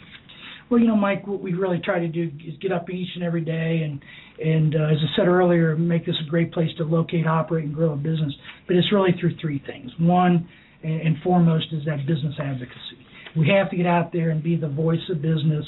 [0.71, 3.23] Well, you know, Mike, what we really try to do is get up each and
[3.23, 4.01] every day and
[4.37, 7.75] and uh, as I said earlier, make this a great place to locate, operate, and
[7.75, 8.33] grow a business.
[8.67, 9.93] But it's really through three things.
[10.01, 10.49] One
[10.83, 13.04] and foremost is that business advocacy.
[13.37, 15.65] We have to get out there and be the voice of business.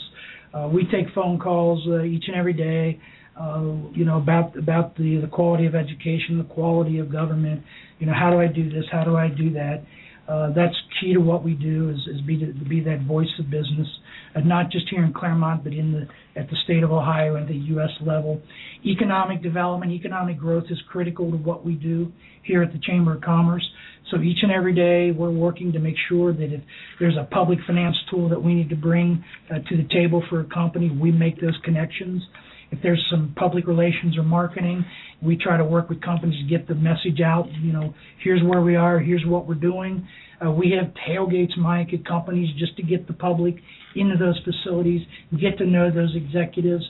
[0.55, 3.01] Uh, we take phone calls uh, each and every day.
[3.39, 7.63] Uh, you know about about the the quality of education, the quality of government.
[7.99, 8.85] You know how do I do this?
[8.91, 9.83] How do I do that?
[10.29, 13.49] Uh, that's key to what we do is, is be to, be that voice of
[13.49, 13.87] business,
[14.35, 17.49] and not just here in Clermont, but in the at the state of Ohio and
[17.49, 17.91] the U.S.
[18.05, 18.43] level.
[18.85, 22.11] Economic development, economic growth is critical to what we do
[22.43, 23.67] here at the Chamber of Commerce.
[24.11, 26.61] So each and every day, we're working to make sure that if
[27.01, 30.41] there's a public finance tool that we need to bring uh, to the table for
[30.41, 32.23] a company, we make those connections.
[32.71, 34.85] If there's some public relations or marketing,
[35.23, 37.47] we try to work with companies to get the message out.
[37.61, 40.07] You know, here's where we are, here's what we're doing.
[40.45, 43.57] Uh, we have tailgates, Mike, at companies just to get the public
[43.95, 45.01] into those facilities,
[45.41, 46.85] get to know those executives.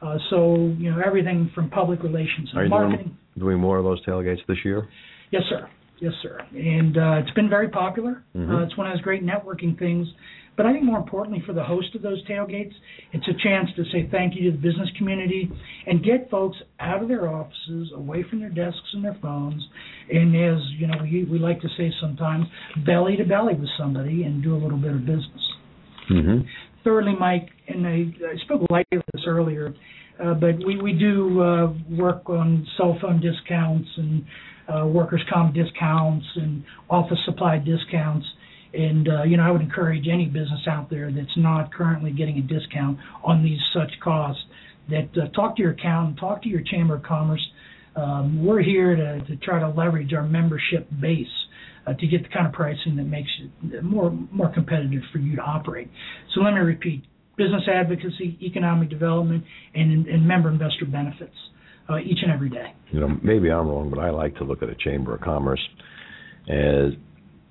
[0.00, 3.16] Uh, so, you know, everything from public relations and marketing.
[3.36, 4.88] Doing, doing more of those tailgates this year?
[5.30, 5.68] Yes, sir.
[6.00, 6.40] Yes, sir.
[6.52, 8.24] And uh, it's been very popular.
[8.36, 8.54] Mm-hmm.
[8.54, 10.08] Uh, it's one of those great networking things.
[10.56, 12.72] But I think more importantly for the host of those tailgates,
[13.12, 15.50] it's a chance to say thank you to the business community
[15.86, 19.66] and get folks out of their offices, away from their desks and their phones,
[20.10, 22.46] and as you know, we, we like to say sometimes,
[22.86, 25.52] belly to belly with somebody and do a little bit of business.
[26.10, 26.46] Mm-hmm.
[26.84, 29.74] Thirdly, Mike, and I, I spoke lightly of this earlier,
[30.22, 34.24] uh, but we, we do uh, work on cell phone discounts and
[34.68, 38.26] uh, workers' comp discounts and office supply discounts.
[38.72, 42.38] And uh, you know, I would encourage any business out there that's not currently getting
[42.38, 44.42] a discount on these such costs
[44.90, 47.44] that uh, talk to your accountant, talk to your chamber of commerce.
[47.96, 51.26] Um, we're here to, to try to leverage our membership base
[51.86, 53.30] uh, to get the kind of pricing that makes
[53.70, 55.88] it more more competitive for you to operate.
[56.34, 57.04] So let me repeat:
[57.36, 61.36] business advocacy, economic development, and, and member investor benefits
[61.88, 62.72] uh, each and every day.
[62.90, 65.60] You know, maybe I'm wrong, but I like to look at a chamber of commerce
[66.48, 66.92] as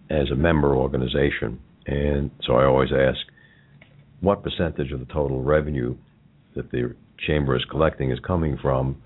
[0.09, 3.17] as a member organization, and so I always ask,
[4.19, 5.95] what percentage of the total revenue
[6.55, 9.01] that the chamber is collecting is coming from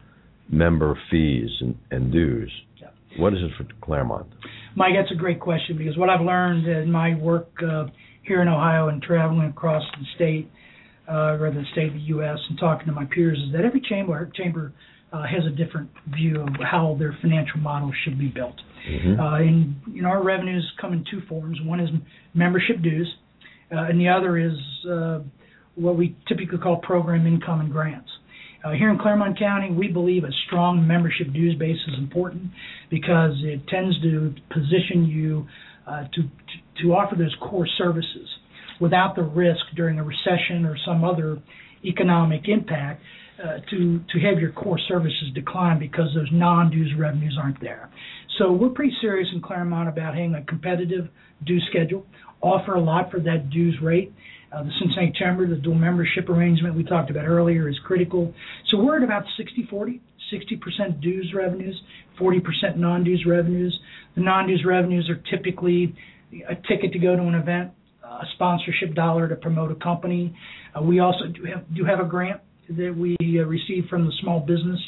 [0.49, 2.51] member fees and, and dues?
[2.81, 2.89] Yeah.
[3.17, 4.27] What is it for Clermont?
[4.75, 7.85] Mike, that's a great question because what I've learned in my work uh,
[8.23, 10.51] here in Ohio and traveling across the state,
[11.09, 12.37] uh, or the state of the U.S.
[12.49, 14.73] and talking to my peers is that every chamber chamber
[15.13, 18.55] uh, has a different view of how their financial model should be built.
[18.89, 19.19] Mm-hmm.
[19.19, 21.59] Uh, and you know, our revenues come in two forms.
[21.63, 21.89] One is
[22.33, 23.07] membership dues,
[23.71, 24.57] uh, and the other is
[24.89, 25.19] uh,
[25.75, 28.09] what we typically call program income and grants.
[28.65, 32.43] Uh, here in Clermont County, we believe a strong membership dues base is important
[32.89, 35.47] because it tends to position you
[35.87, 38.27] uh, to, to to offer those core services
[38.79, 41.41] without the risk during a recession or some other
[41.83, 43.01] economic impact
[43.43, 47.89] uh, to to have your core services decline because those non-dues revenues aren't there.
[48.37, 51.07] So we're pretty serious in Clermont about having a competitive
[51.45, 52.05] dues schedule,
[52.41, 54.13] offer a lot for that dues rate.
[54.51, 58.33] Uh, the Cincinnati Chamber, the dual membership arrangement we talked about earlier, is critical.
[58.69, 59.99] So we're at about 60-40.
[60.33, 61.79] 60% dues revenues,
[62.19, 63.77] 40% non-dues revenues.
[64.15, 65.95] The non-dues revenues are typically
[66.49, 67.71] a ticket to go to an event,
[68.03, 70.35] a sponsorship dollar to promote a company.
[70.75, 74.11] Uh, we also do have, do have a grant that we uh, received from the
[74.21, 74.79] Small Business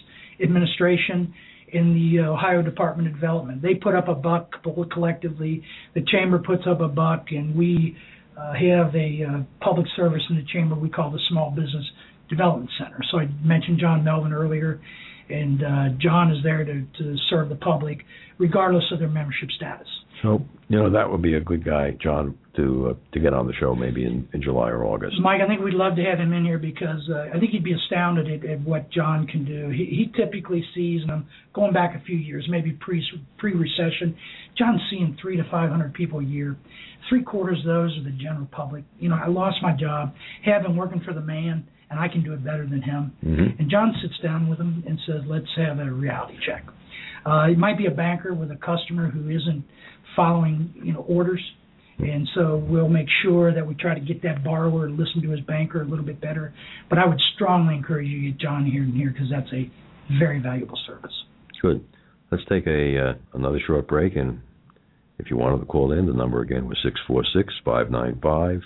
[0.42, 1.34] Administration
[1.72, 3.62] in the Ohio Department of Development.
[3.62, 4.52] They put up a buck
[4.92, 5.64] collectively.
[5.94, 7.96] The chamber puts up a buck, and we
[8.38, 11.86] uh, have a uh, public service in the chamber we call the Small Business
[12.30, 13.00] Development Center.
[13.12, 14.82] So I mentioned John Melvin earlier,
[15.30, 18.00] and uh, John is there to, to serve the public
[18.38, 19.88] regardless of their membership status.
[20.22, 23.47] So you know that would be a good guy, John, to uh, to get on
[23.47, 25.15] the show maybe in, in July or August.
[25.22, 27.63] Mike, I think we'd love to have him in here because uh, I think he'd
[27.63, 29.70] be astounded at, at what John can do.
[29.70, 33.05] He, he typically sees, and I'm going back a few years, maybe pre
[33.38, 34.15] pre recession.
[34.57, 36.57] John's seeing three to five hundred people a year.
[37.07, 38.84] Three quarters of those are the general public.
[38.99, 40.13] You know, I lost my job,
[40.45, 43.13] have been working for the man, and I can do it better than him.
[43.26, 43.61] Mm-hmm.
[43.61, 46.65] And John sits down with him and says, "Let's have a reality check."
[47.26, 49.63] Uh, it might be a banker with a customer who isn't
[50.15, 51.41] following, you know, orders.
[51.99, 55.32] And so we'll make sure that we try to get that borrower to listen to
[55.32, 56.53] his banker a little bit better.
[56.89, 59.70] But I would strongly encourage you to get John here and here because that's a
[60.17, 61.11] very valuable service.
[61.61, 61.86] Good.
[62.32, 64.39] Let's take a uh, another short break, and
[65.17, 68.20] if you wanted to call in, the number again was six four six five nine
[68.22, 68.61] five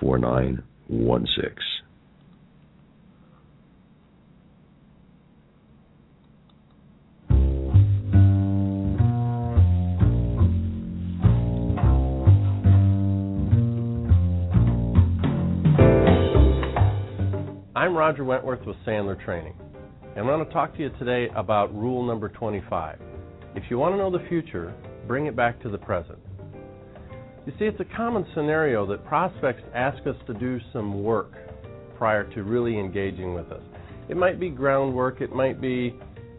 [0.00, 1.54] four nine one six.
[18.10, 19.54] Roger Wentworth with Sandler Training,
[20.02, 22.98] and I'm going to talk to you today about rule number 25.
[23.54, 24.74] If you want to know the future,
[25.06, 26.18] bring it back to the present.
[27.46, 31.34] You see, it's a common scenario that prospects ask us to do some work
[31.96, 33.62] prior to really engaging with us.
[34.08, 35.94] It might be groundwork, it might be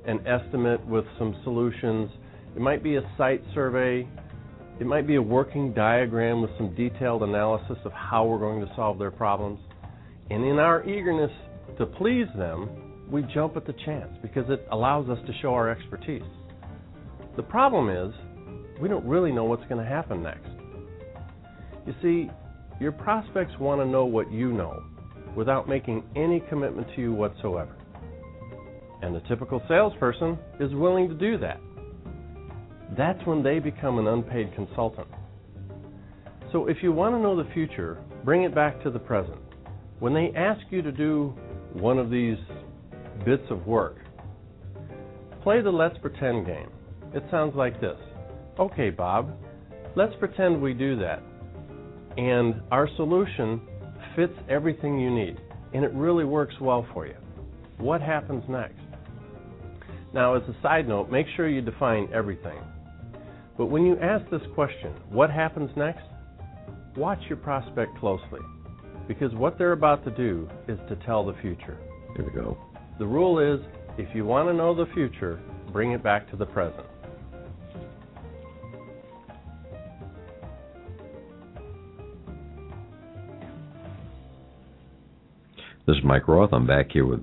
[0.05, 2.11] an estimate with some solutions,
[2.53, 4.05] it might be a site survey,
[4.81, 8.69] it might be a working diagram with some detailed analysis of how we're going to
[8.75, 9.61] solve their problems.
[10.29, 11.31] And in our eagerness
[11.81, 12.69] to please them,
[13.09, 16.21] we jump at the chance because it allows us to show our expertise.
[17.35, 18.13] The problem is,
[18.79, 20.47] we don't really know what's going to happen next.
[21.87, 22.29] You see,
[22.79, 24.83] your prospects want to know what you know
[25.35, 27.75] without making any commitment to you whatsoever.
[29.01, 31.59] And the typical salesperson is willing to do that.
[32.95, 35.07] That's when they become an unpaid consultant.
[36.51, 39.39] So if you want to know the future, bring it back to the present.
[39.97, 41.33] When they ask you to do
[41.73, 42.37] one of these
[43.25, 43.97] bits of work,
[45.43, 46.69] play the let's pretend game.
[47.13, 47.97] It sounds like this
[48.59, 49.33] Okay, Bob,
[49.95, 51.23] let's pretend we do that.
[52.17, 53.61] And our solution
[54.15, 55.37] fits everything you need,
[55.73, 57.15] and it really works well for you.
[57.77, 58.75] What happens next?
[60.13, 62.59] Now, as a side note, make sure you define everything.
[63.57, 66.03] But when you ask this question, what happens next?
[66.97, 68.41] Watch your prospect closely
[69.07, 71.77] because what they're about to do is to tell the future.
[72.15, 72.57] Here we go.
[72.99, 73.65] The rule is
[73.97, 75.39] if you want to know the future,
[75.71, 76.85] bring it back to the present.
[85.87, 86.53] This is Mike Roth.
[86.53, 87.21] I'm back here with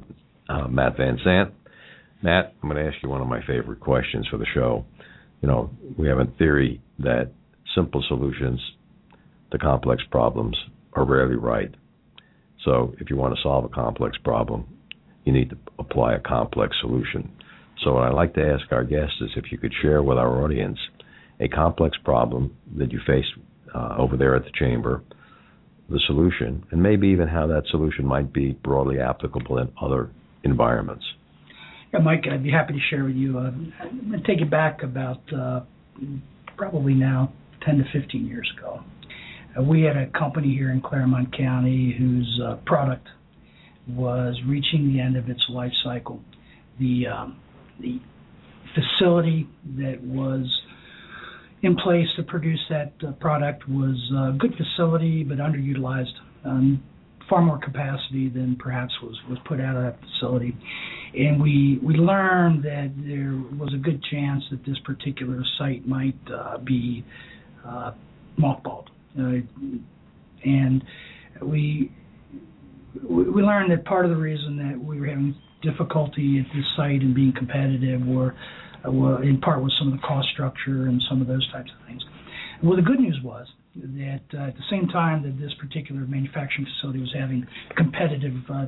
[0.49, 1.55] uh, Matt Van Sant.
[2.23, 4.85] Matt, I'm going to ask you one of my favorite questions for the show.
[5.41, 7.31] You know, we have a theory that
[7.75, 8.61] simple solutions
[9.53, 10.57] to complex problems
[10.99, 11.75] are rarely right.
[12.65, 14.67] So if you want to solve a complex problem,
[15.25, 17.31] you need to apply a complex solution.
[17.85, 20.43] So what I'd like to ask our guests is if you could share with our
[20.43, 20.79] audience
[21.41, 23.25] a complex problem that you face
[23.75, 25.03] uh, over there at the chamber,
[25.89, 30.11] the solution, and maybe even how that solution might be broadly applicable in other
[30.43, 31.05] environments.
[31.93, 33.39] Yeah, Mike, I'd be happy to share with you.
[33.39, 33.51] Uh,
[34.27, 35.61] take it back about uh,
[36.57, 37.33] probably now
[37.65, 38.83] 10 to 15 years ago.
[39.61, 43.09] We had a company here in Clermont County whose uh, product
[43.89, 46.21] was reaching the end of its life cycle.
[46.79, 47.41] The um,
[47.81, 48.01] the
[48.75, 49.49] facility
[49.79, 50.47] that was
[51.63, 56.15] in place to produce that uh, product was a good facility but underutilized.
[56.45, 56.83] Um,
[57.29, 60.57] far more capacity than perhaps was, was put out of that facility.
[61.15, 66.17] And we we learned that there was a good chance that this particular site might
[66.33, 67.05] uh, be
[67.67, 67.93] uh,
[68.39, 68.87] mothballed.
[69.17, 69.41] Uh,
[70.45, 70.85] and
[71.43, 71.93] we
[73.09, 77.01] we learned that part of the reason that we were having difficulty at this site
[77.01, 78.35] and being competitive were,
[78.87, 81.71] uh, were in part was some of the cost structure and some of those types
[81.79, 82.03] of things.
[82.63, 83.47] Well, the good news was
[83.77, 87.47] that uh, at the same time that this particular manufacturing facility was having
[87.77, 88.67] competitive uh,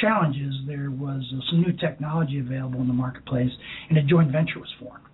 [0.00, 3.50] challenges, there was some new technology available in the marketplace,
[3.88, 5.04] and a joint venture was formed.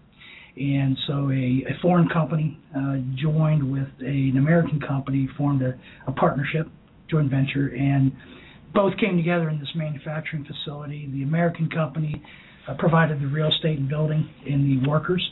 [0.59, 5.79] And so a, a foreign company uh, joined with a, an American company, formed a,
[6.07, 6.69] a partnership,
[7.09, 8.13] joint venture, and
[8.75, 11.09] both came together in this manufacturing facility.
[11.13, 12.23] The American company
[12.69, 15.27] uh, provided the real estate and building and the workers,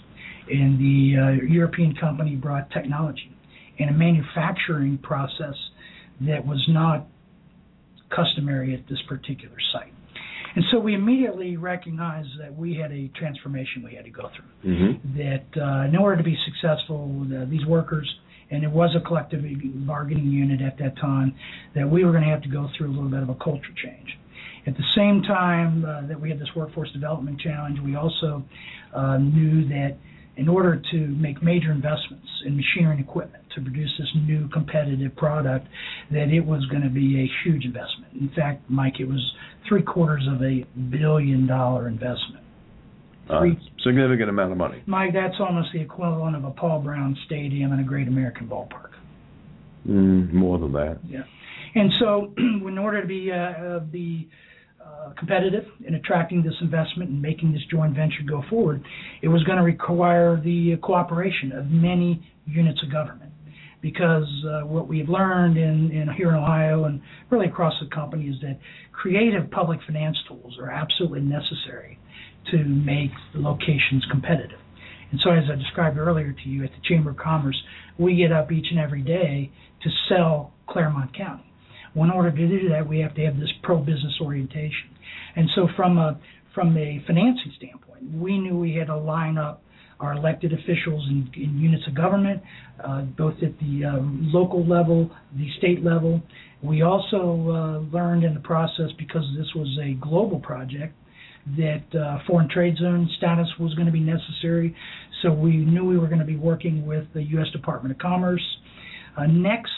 [0.49, 3.37] and the uh, European company brought technology
[3.79, 5.55] and a manufacturing process
[6.21, 7.07] that was not
[8.15, 9.93] customary at this particular site.
[10.57, 14.73] And so we immediately recognized that we had a transformation we had to go through.
[14.73, 15.19] Mm-hmm.
[15.19, 18.09] That uh, in order to be successful, the, these workers,
[18.51, 19.45] and it was a collective
[19.87, 21.35] bargaining unit at that time,
[21.75, 23.75] that we were going to have to go through a little bit of a culture
[23.85, 24.19] change.
[24.67, 28.43] At the same time uh, that we had this workforce development challenge, we also
[28.95, 29.99] uh, knew that
[30.37, 35.17] in order to make major investments in machinery and equipment to produce this new competitive
[35.17, 35.67] product,
[36.11, 38.13] that it was going to be a huge investment.
[38.13, 39.35] In fact, Mike, it was
[39.69, 42.45] three quarters of a billion dollar investment.
[43.29, 43.43] Uh,
[43.83, 44.83] significant amount of money.
[44.87, 48.91] Mike, that's almost the equivalent of a Paul Brown Stadium and a Great American Ballpark.
[49.89, 50.99] Mm, more than that.
[51.05, 51.25] Yeah.
[51.75, 54.29] And so, in order to be uh, uh, be
[54.87, 58.85] uh, competitive in attracting this investment and making this joint venture go forward,
[59.23, 63.33] it was going to require the cooperation of many units of government.
[63.83, 68.27] Because uh, what we've learned in, in here in Ohio and really across the company
[68.27, 68.59] is that
[68.93, 71.99] creative public finance tools are absolutely necessary
[72.51, 74.59] to make the locations competitive.
[75.11, 77.61] And so, as I described earlier to you at the Chamber of Commerce,
[77.99, 81.46] we get up each and every day to sell Clermont County.
[82.05, 84.91] In order to do that, we have to have this pro-business orientation.
[85.35, 86.19] And so, from a
[86.55, 89.63] from a financing standpoint, we knew we had to line up
[90.01, 92.43] our elected officials in, in units of government,
[92.83, 96.21] uh, both at the uh, local level, the state level.
[96.63, 100.95] We also uh, learned in the process, because this was a global project,
[101.57, 104.75] that uh, foreign trade zone status was going to be necessary.
[105.23, 107.47] So we knew we were going to be working with the U.S.
[107.53, 108.43] Department of Commerce.
[109.17, 109.71] Uh, next,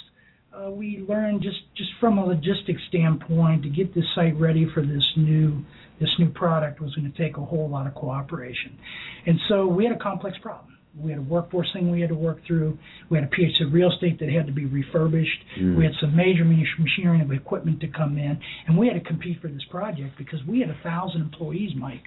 [0.58, 4.82] uh, we learned just just from a logistics standpoint to get this site ready for
[4.82, 5.64] this new
[6.00, 8.78] this new product was going to take a whole lot of cooperation,
[9.26, 10.74] and so we had a complex problem.
[10.98, 12.76] We had a workforce thing we had to work through.
[13.08, 15.44] We had a piece of real estate that had to be refurbished.
[15.60, 15.76] Mm.
[15.76, 19.40] We had some major machinery and equipment to come in, and we had to compete
[19.40, 22.06] for this project because we had a thousand employees, Mike,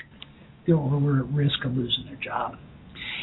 [0.68, 2.58] that were at risk of losing their job.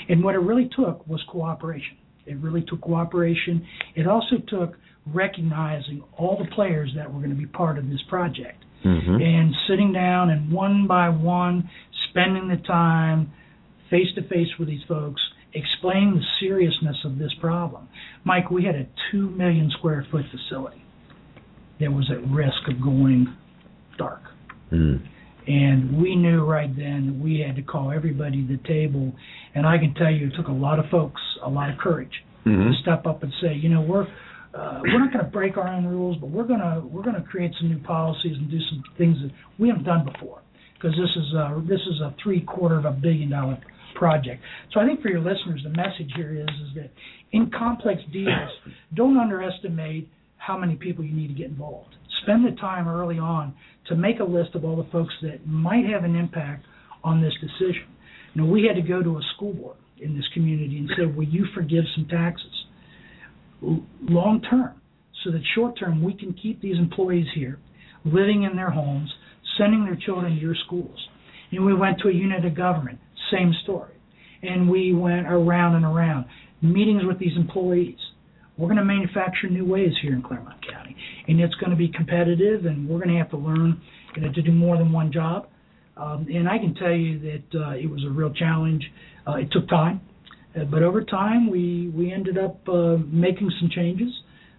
[0.08, 1.98] And what it really took was cooperation.
[2.24, 3.66] It really took cooperation.
[3.94, 4.76] It also took
[5.14, 9.20] recognizing all the players that were going to be part of this project Mm-hmm.
[9.20, 11.68] and sitting down and one by one
[12.10, 13.32] spending the time
[13.90, 15.20] face to face with these folks
[15.52, 17.88] explaining the seriousness of this problem
[18.22, 20.80] mike we had a 2 million square foot facility
[21.80, 23.26] that was at risk of going
[23.98, 24.22] dark
[24.72, 25.00] Mm.
[25.48, 29.12] and we knew right then that we had to call everybody to the table
[29.56, 32.12] and i can tell you it took a lot of folks a lot of courage
[32.46, 32.70] Mhm.
[32.70, 34.06] to step up and say, you know, we're
[34.54, 37.16] uh, we're not going to break our own rules, but we're going to we're going
[37.16, 40.40] to create some new policies and do some things that we haven't done before,
[40.74, 43.58] because this is a this is a three quarter of a billion dollar
[43.94, 44.42] project.
[44.72, 46.90] So I think for your listeners, the message here is is that
[47.32, 48.50] in complex deals,
[48.94, 51.94] don't underestimate how many people you need to get involved.
[52.22, 53.54] Spend the time early on
[53.88, 56.64] to make a list of all the folks that might have an impact
[57.04, 57.86] on this decision.
[58.34, 61.26] Know, we had to go to a school board in this community and say, will
[61.26, 62.52] you forgive some taxes?
[63.60, 64.80] Long term,
[65.24, 67.58] so that short term we can keep these employees here,
[68.04, 69.12] living in their homes,
[69.58, 70.98] sending their children to your schools.
[71.50, 72.98] And we went to a unit of government,
[73.32, 73.94] same story.
[74.42, 76.26] And we went around and around,
[76.62, 77.98] meetings with these employees.
[78.56, 80.96] We're going to manufacture new ways here in Clermont County,
[81.26, 83.80] and it's going to be competitive, and we're going to have to learn
[84.14, 85.48] you know, to do more than one job.
[85.96, 88.84] Um, and I can tell you that uh, it was a real challenge.
[89.26, 90.00] Uh, it took time.
[90.56, 94.12] Uh, but over time, we we ended up uh, making some changes,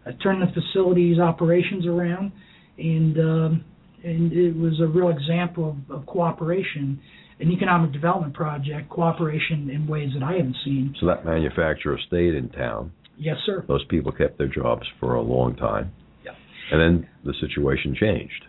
[0.05, 2.31] uh, turned the facility's operations around,
[2.77, 3.65] and um,
[4.03, 6.99] and it was a real example of, of cooperation,
[7.39, 10.95] an economic development project, cooperation in ways that I haven't seen.
[10.99, 12.91] So that manufacturer stayed in town.
[13.17, 13.65] Yes, sir.
[13.67, 15.91] Those people kept their jobs for a long time.
[16.23, 16.31] Yeah.
[16.71, 18.45] And then the situation changed.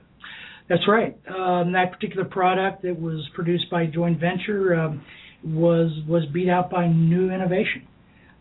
[0.68, 1.18] That's right.
[1.28, 5.02] Um, that particular product that was produced by joint venture um,
[5.44, 7.86] was was beat out by new innovation.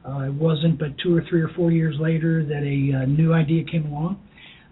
[0.07, 3.33] Uh, it wasn't but two or three or four years later that a uh, new
[3.33, 4.19] idea came along.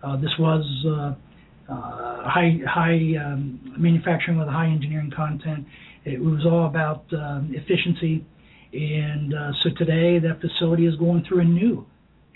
[0.04, 5.66] Uh, this was uh, uh, high high um, manufacturing with high engineering content.
[6.06, 8.26] It was all about um, efficiency,
[8.72, 11.86] and uh, so today that facility is going through a new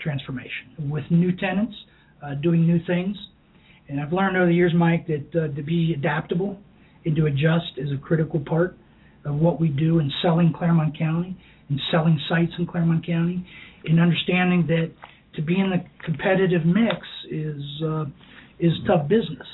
[0.02, 1.74] transformation with new tenants,
[2.22, 3.16] uh, doing new things,
[3.88, 6.58] And I've learned over the years, Mike, that uh, to be adaptable
[7.04, 8.76] and to adjust is a critical part
[9.24, 11.36] of what we do in selling Clermont County
[11.68, 13.46] and selling sites in Clermont County,
[13.84, 14.90] and understanding that
[15.34, 18.04] to be in the competitive mix is uh,
[18.58, 19.46] is tough business.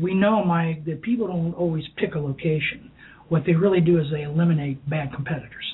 [0.00, 2.90] We know, Mike, that people don't always pick a location.
[3.28, 5.64] What they really do is they eliminate bad competitors.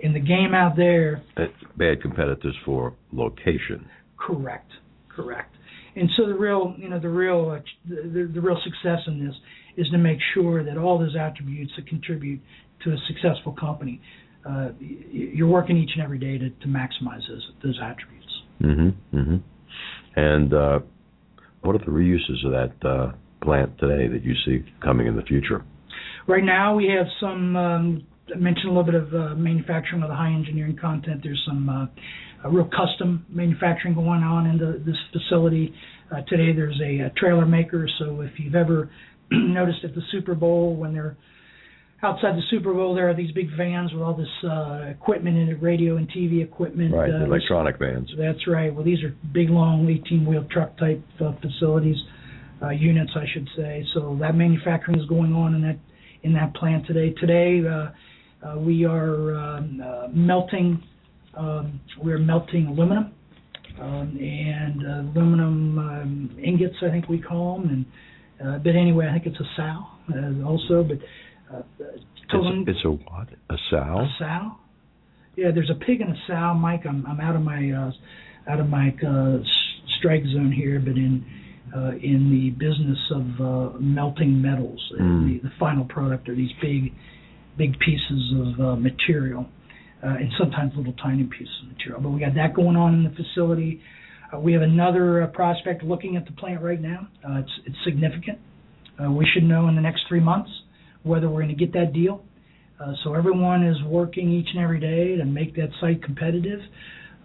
[0.00, 1.22] In the game out there,
[1.76, 3.88] bad competitors for location.
[4.16, 4.70] correct,
[5.14, 5.54] correct.
[5.96, 9.34] And so the real, you know, the real, uh, the, the real success in this
[9.78, 12.40] is to make sure that all those attributes that contribute
[12.84, 14.00] to a successful company,
[14.48, 14.68] uh,
[15.10, 18.32] you're working each and every day to, to maximize those those attributes.
[18.60, 19.16] Mm-hmm.
[19.18, 19.36] Mm-hmm.
[20.16, 20.78] And uh,
[21.62, 23.12] what are the reuses of that uh,
[23.42, 25.64] plant today that you see coming in the future?
[26.26, 27.56] Right now, we have some.
[27.56, 31.20] Um, I mentioned a little bit of uh, manufacturing with a high engineering content.
[31.22, 35.74] There's some uh, real custom manufacturing going on in the, this facility.
[36.12, 37.88] Uh, today, there's a, a trailer maker.
[37.98, 38.90] So if you've ever
[39.30, 41.16] noticed at the Super Bowl when they're
[42.02, 45.48] outside the Super Bowl, there are these big vans with all this uh, equipment in
[45.48, 46.94] it, radio and TV equipment.
[46.94, 48.08] Right, uh, electronic vans.
[48.16, 48.72] That's right.
[48.72, 51.96] Well, these are big, long, 18-wheel truck type uh, facilities,
[52.62, 53.84] uh, units, I should say.
[53.94, 55.78] So that manufacturing is going on in that
[56.22, 57.10] in that plant today.
[57.20, 60.82] Today, uh, uh, we are um, uh, melting.
[61.36, 63.12] Um, we're melting aluminum
[63.80, 67.68] um, and aluminum um, ingots, I think we call them.
[67.68, 67.86] And
[68.44, 70.82] uh, but anyway, I think it's a sow uh, also.
[70.84, 70.98] But
[71.54, 71.62] uh,
[72.64, 73.28] It's, it's a what?
[73.50, 74.00] A sow?
[74.00, 74.56] a sow?
[75.36, 76.82] Yeah, there's a pig and a sow, Mike.
[76.88, 79.38] I'm I'm out of my uh, out of my uh,
[79.98, 81.24] strike zone here, but in
[81.74, 85.42] uh, in the business of uh, melting metals, Mm.
[85.42, 86.92] the, the final product are these big
[87.56, 89.46] big pieces of uh, material,
[90.04, 92.00] uh, and sometimes little tiny pieces of material.
[92.00, 93.80] But we got that going on in the facility.
[94.32, 97.08] Uh, we have another uh, prospect looking at the plant right now.
[97.26, 98.38] Uh, it's it's significant.
[99.10, 100.50] We should know in the next three months
[101.04, 102.24] whether we're going to get that deal.
[103.04, 106.58] So everyone is working each and every day to make that site competitive.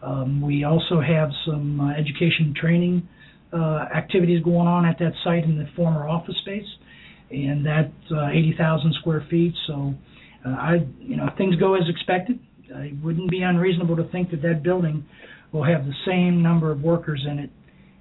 [0.03, 3.07] Um, we also have some education training
[3.51, 6.67] activities going on at that site in the former office space,
[7.31, 9.55] and that's uh, 80,000 square feet.
[9.65, 9.95] So,
[10.45, 12.39] I, you know, if things go as expected.
[12.69, 15.05] It wouldn't be unreasonable to think that that building
[15.53, 17.49] will have the same number of workers in it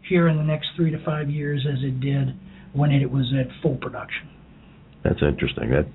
[0.08, 2.34] here in the next three to five years as it did
[2.72, 4.28] when it was at full production.
[5.04, 5.70] That's interesting.
[5.70, 5.86] That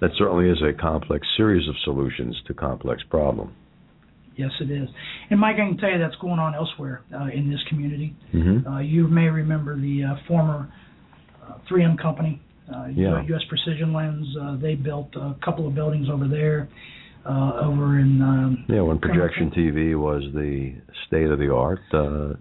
[0.00, 3.54] that certainly is a complex series of solutions to complex problem.
[4.36, 4.88] Yes, it is.
[5.30, 8.16] And Mike, I can tell you that's going on elsewhere uh, in this community.
[8.34, 8.66] Mm-hmm.
[8.66, 10.72] Uh, you may remember the uh, former
[11.46, 12.40] uh, 3M company,
[12.74, 13.22] uh, Yeah.
[13.28, 13.42] U.S.
[13.48, 14.26] Precision Lens.
[14.40, 16.68] Uh, they built a couple of buildings over there,
[17.24, 18.20] uh, over in.
[18.22, 20.74] Um, Yeah, when projection TV was the
[21.06, 22.34] state of the art, uh,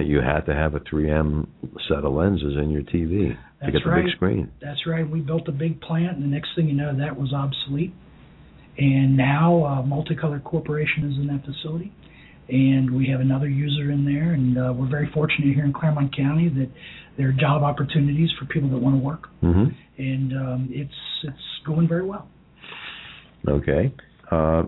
[0.00, 1.46] you had to have a 3M
[1.88, 4.04] set of lenses in your TV to get the right.
[4.04, 4.50] big screen.
[4.60, 5.08] That's right.
[5.08, 7.92] We built a big plant, and the next thing you know, that was obsolete.
[8.78, 11.92] And now, uh, Multicolor Corporation is in that facility,
[12.48, 14.32] and we have another user in there.
[14.32, 16.70] And uh, we're very fortunate here in Clermont County that
[17.18, 19.74] there are job opportunities for people that want to work, Mm-hmm.
[19.98, 22.28] and um, it's it's going very well.
[23.48, 23.92] Okay.
[24.30, 24.64] Uh,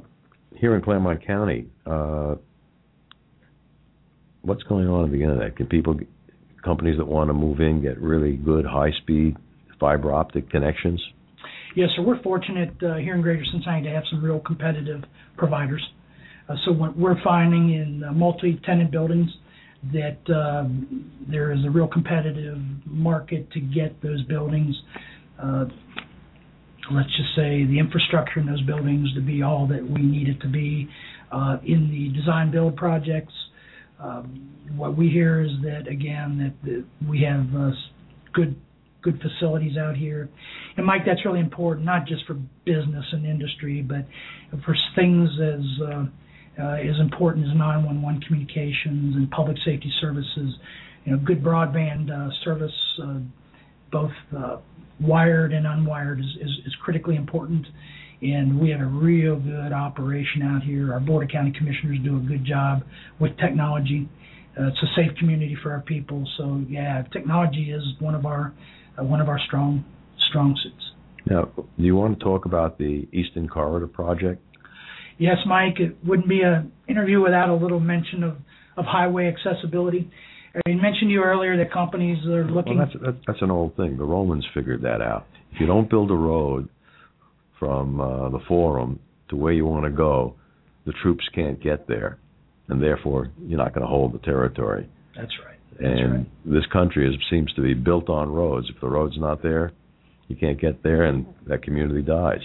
[0.57, 2.35] here in Clermont County, uh,
[4.43, 5.57] what's going on at the that?
[5.57, 5.99] Can people,
[6.64, 9.37] companies that want to move in, get really good high-speed
[9.81, 11.03] fiber optic connections?
[11.77, 15.03] Yes, so we're fortunate uh, here in Greater Cincinnati to have some real competitive
[15.37, 15.85] providers.
[16.49, 19.29] Uh, so what we're finding in uh, multi-tenant buildings
[19.93, 24.75] that um, there is a real competitive market to get those buildings.
[25.43, 25.64] Uh,
[26.93, 30.41] let's just say the infrastructure in those buildings to be all that we need it
[30.41, 30.89] to be.
[31.32, 33.32] Uh, in the design build projects,
[33.99, 37.70] um, what we hear is that again that the, we have uh,
[38.32, 38.57] good
[39.03, 40.28] good facilities out here.
[40.76, 44.07] And Mike, that's really important, not just for business and industry, but
[44.64, 46.05] for things as uh,
[46.59, 50.55] uh, as important as 911 communications and public safety services.
[51.05, 52.72] You know, good broadband uh, service,
[53.03, 53.18] uh,
[53.93, 54.57] both uh,
[55.01, 57.66] wired and unwired, is, is, is critically important.
[58.22, 60.92] And we have a real good operation out here.
[60.92, 62.82] Our board of county commissioners do a good job
[63.20, 64.09] with technology.
[64.59, 66.26] Uh, it's a safe community for our people.
[66.38, 68.55] So yeah, technology is one of our
[68.99, 69.84] uh, one of our strong
[70.30, 70.92] strong suits.
[71.26, 74.42] Now, do you want to talk about the Eastern Corridor project?
[75.18, 78.36] Yes, Mike, it wouldn't be an interview without a little mention of,
[78.76, 80.11] of highway accessibility.
[80.55, 82.78] I mentioned to you earlier that companies are looking.
[82.78, 83.96] Well, that's, that's that's an old thing.
[83.96, 85.26] The Romans figured that out.
[85.52, 86.68] If you don't build a road
[87.59, 89.00] from uh, the Forum
[89.30, 90.36] to where you want to go,
[90.86, 92.18] the troops can't get there,
[92.68, 94.88] and therefore you're not going to hold the territory.
[95.16, 95.59] that's right.
[95.80, 96.26] And right.
[96.44, 98.68] this country is, seems to be built on roads.
[98.72, 99.72] If the road's not there,
[100.28, 102.42] you can't get there, and that community dies.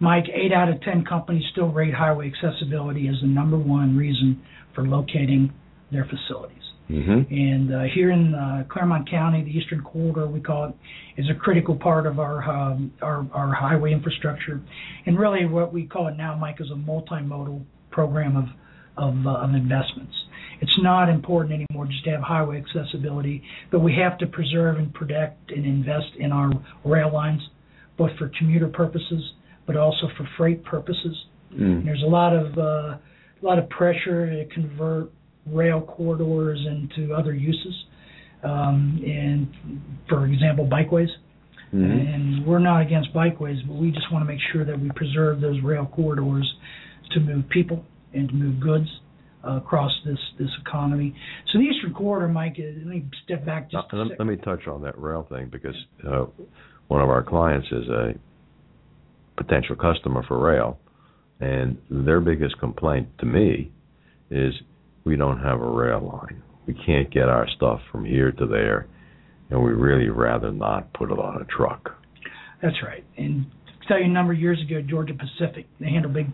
[0.00, 4.40] Mike, eight out of ten companies still rate highway accessibility as the number one reason
[4.74, 5.52] for locating
[5.90, 6.62] their facilities.
[6.90, 7.34] Mm-hmm.
[7.34, 10.74] And uh, here in uh, Clermont County, the Eastern Corridor, we call it,
[11.20, 14.60] is a critical part of our um, our, our highway infrastructure.
[15.04, 18.44] And really, what we call it now, Mike, is a multimodal program of
[18.96, 20.14] of, uh, of investments.
[20.60, 24.92] It's not important anymore just to have highway accessibility, but we have to preserve and
[24.92, 26.50] protect and invest in our
[26.84, 27.40] rail lines,
[27.96, 29.22] both for commuter purposes,
[29.66, 31.16] but also for freight purposes.
[31.54, 31.84] Mm.
[31.84, 35.12] There's a lot of uh, a lot of pressure to convert
[35.52, 37.74] rail corridors into other uses,
[38.42, 39.48] um, and
[40.08, 41.08] for example, bikeways.
[41.74, 41.84] Mm-hmm.
[41.84, 45.42] And we're not against bikeways, but we just want to make sure that we preserve
[45.42, 46.50] those rail corridors
[47.12, 47.84] to move people
[48.14, 48.88] and to move goods
[49.46, 51.14] uh, across this this economy.
[51.52, 53.86] So the Eastern Corridor, Mike, uh, let me step back just.
[53.92, 55.76] Uh, a let, let me touch on that rail thing because
[56.06, 56.24] uh,
[56.88, 58.14] one of our clients is a
[59.36, 60.78] potential customer for rail,
[61.40, 63.70] and their biggest complaint to me
[64.30, 64.52] is
[65.08, 66.42] we don't have a rail line.
[66.66, 68.86] We can't get our stuff from here to there,
[69.48, 71.96] and we really rather not put it on a truck.
[72.62, 73.02] That's right.
[73.16, 73.46] And
[73.80, 76.26] to tell you a number of years ago, Georgia Pacific, they handle big,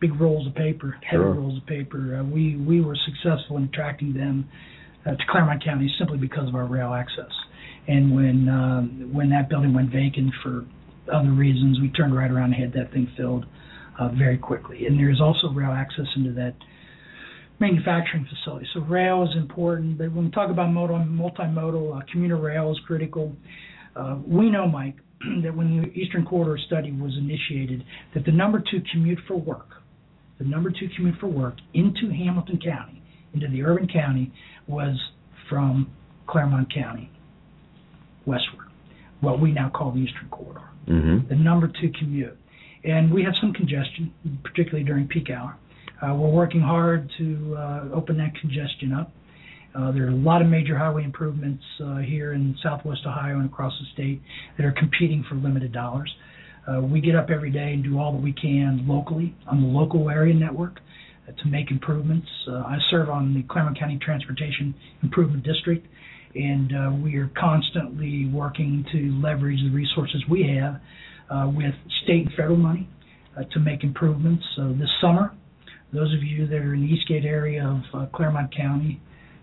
[0.00, 1.34] big rolls of paper, heavy Sure.
[1.34, 2.16] rolls of paper.
[2.18, 4.48] Uh, we we were successful in attracting them
[5.04, 7.32] uh, to Clermont County simply because of our rail access.
[7.88, 10.64] And when um, when that building went vacant for
[11.12, 13.44] other reasons, we turned right around and had that thing filled
[13.98, 14.86] uh, very quickly.
[14.86, 16.54] And there is also rail access into that
[17.60, 18.66] manufacturing facility.
[18.74, 22.78] So rail is important, but when we talk about modal, multimodal, uh, commuter rail is
[22.86, 23.34] critical.
[23.94, 24.96] Uh, we know, Mike,
[25.42, 27.84] that when the Eastern Corridor study was initiated,
[28.14, 29.68] that the number two commute for work,
[30.38, 33.02] the number two commute for work into Hamilton County,
[33.34, 34.32] into the urban county,
[34.66, 34.96] was
[35.48, 35.92] from
[36.26, 37.10] Clermont County
[38.26, 38.68] westward,
[39.20, 41.28] what we now call the Eastern Corridor Mm-hmm.
[41.28, 42.36] the number two commute.
[42.82, 45.56] And we have some congestion, particularly during peak hour.
[46.02, 49.12] Uh, we're working hard to uh, open that congestion up.
[49.74, 51.62] Uh, there are a lot of major highway improvements
[52.04, 54.20] here in southwest Ohio and across the state
[54.56, 56.12] that are competing for limited dollars.
[56.82, 60.08] We get up every day and do all that we can locally on the local
[60.08, 60.78] area network
[61.26, 62.28] to make improvements.
[62.48, 65.86] I serve on the Clermont County Transportation Improvement District,
[66.34, 70.80] and uh, we are constantly working to leverage the resources we have
[71.28, 71.74] uh, with
[72.04, 72.88] state and federal money
[73.36, 74.44] uh, to make improvements.
[74.56, 75.32] So this summer,
[75.92, 79.00] those of you that are in the Eastgate area of uh, Clermont County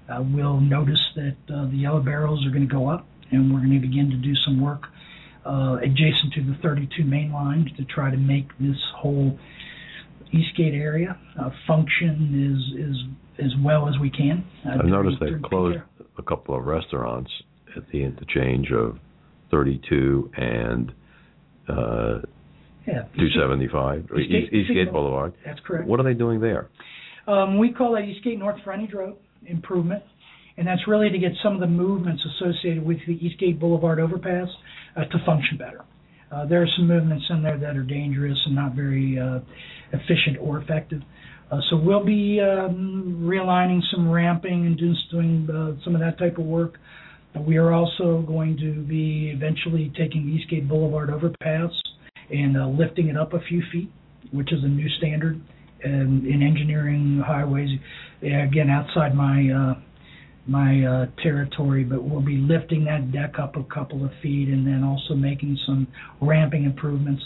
[0.09, 3.59] uh, will notice that uh, the yellow barrels are going to go up, and we're
[3.59, 4.83] going to begin to do some work
[5.45, 9.37] uh, adjacent to the 32 main line to try to make this whole
[10.31, 14.43] Eastgate area uh, function as, as as well as we can.
[14.65, 15.77] Uh, I've noticed they've closed
[16.17, 17.31] a couple of restaurants
[17.75, 18.97] at the interchange of
[19.51, 20.91] 32 and
[21.69, 22.19] uh,
[22.87, 25.33] Yeah, 275, Eastgate- East, Eastgate Eastgate- Boulevard.
[25.45, 25.87] That's correct.
[25.87, 26.69] What are they doing there?
[27.27, 30.03] Um, we call that Eastgate North Frontage Road improvement,
[30.57, 34.47] and that's really to get some of the movements associated with the Eastgate Boulevard overpass
[34.95, 35.83] uh, to function better.
[36.31, 39.39] Uh, there are some movements in there that are dangerous and not very uh,
[39.91, 41.01] efficient or effective.
[41.51, 46.17] Uh, so we'll be um, realigning some ramping and just doing uh, some of that
[46.17, 46.75] type of work.
[47.35, 51.71] Uh, we are also going to be eventually taking the Eastgate Boulevard overpass
[52.29, 53.91] and uh, lifting it up a few feet,
[54.31, 55.41] which is a new standard
[55.85, 57.69] um, in engineering highways.
[58.21, 59.81] Again, outside my uh,
[60.47, 64.65] my uh, territory, but we'll be lifting that deck up a couple of feet and
[64.65, 65.87] then also making some
[66.21, 67.21] ramping improvements.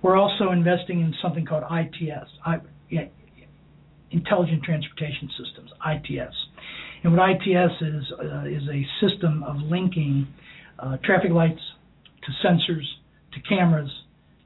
[0.00, 2.56] We're also investing in something called ITS, I,
[2.88, 3.04] yeah,
[4.10, 6.34] Intelligent Transportation Systems, ITS.
[7.04, 10.26] And what ITS is uh, is a system of linking
[10.78, 11.60] uh, traffic lights
[12.22, 12.84] to sensors
[13.34, 13.90] to cameras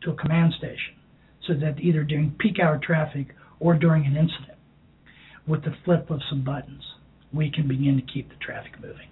[0.07, 0.95] to a command station,
[1.47, 4.59] so that either during peak hour traffic or during an incident,
[5.47, 6.83] with the flip of some buttons,
[7.33, 9.09] we can begin to keep the traffic moving.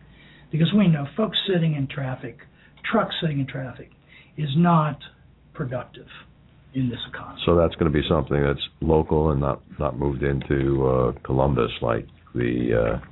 [0.50, 2.38] Because we know folks sitting in traffic,
[2.90, 3.90] trucks sitting in traffic,
[4.36, 4.98] is not
[5.52, 6.06] productive
[6.74, 7.40] in this economy.
[7.46, 11.70] So that's going to be something that's local and not not moved into uh, Columbus
[11.80, 13.06] like the, uh,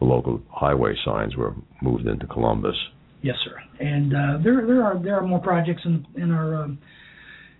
[0.00, 2.74] the local highway signs were moved into Columbus.
[3.22, 3.56] Yes, sir.
[3.80, 6.78] And uh, there there are there are more projects in in our um,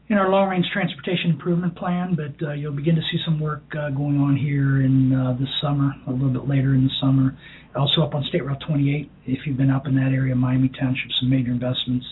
[0.09, 3.63] in our long range transportation improvement plan, but uh, you'll begin to see some work
[3.79, 7.37] uh, going on here in uh, this summer, a little bit later in the summer.
[7.75, 11.11] Also up on State Route 28, if you've been up in that area, Miami Township,
[11.19, 12.07] some major investments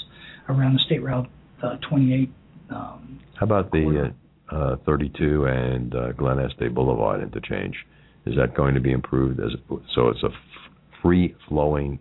[0.49, 1.29] around the State Route
[1.63, 2.31] uh, 28.
[2.71, 4.13] Um, How about the
[4.51, 7.77] uh, uh, 32 and uh, Glen Este Boulevard interchange?
[8.25, 9.51] Is that going to be improved as
[9.95, 10.33] so it's a f-
[11.03, 11.99] free flowing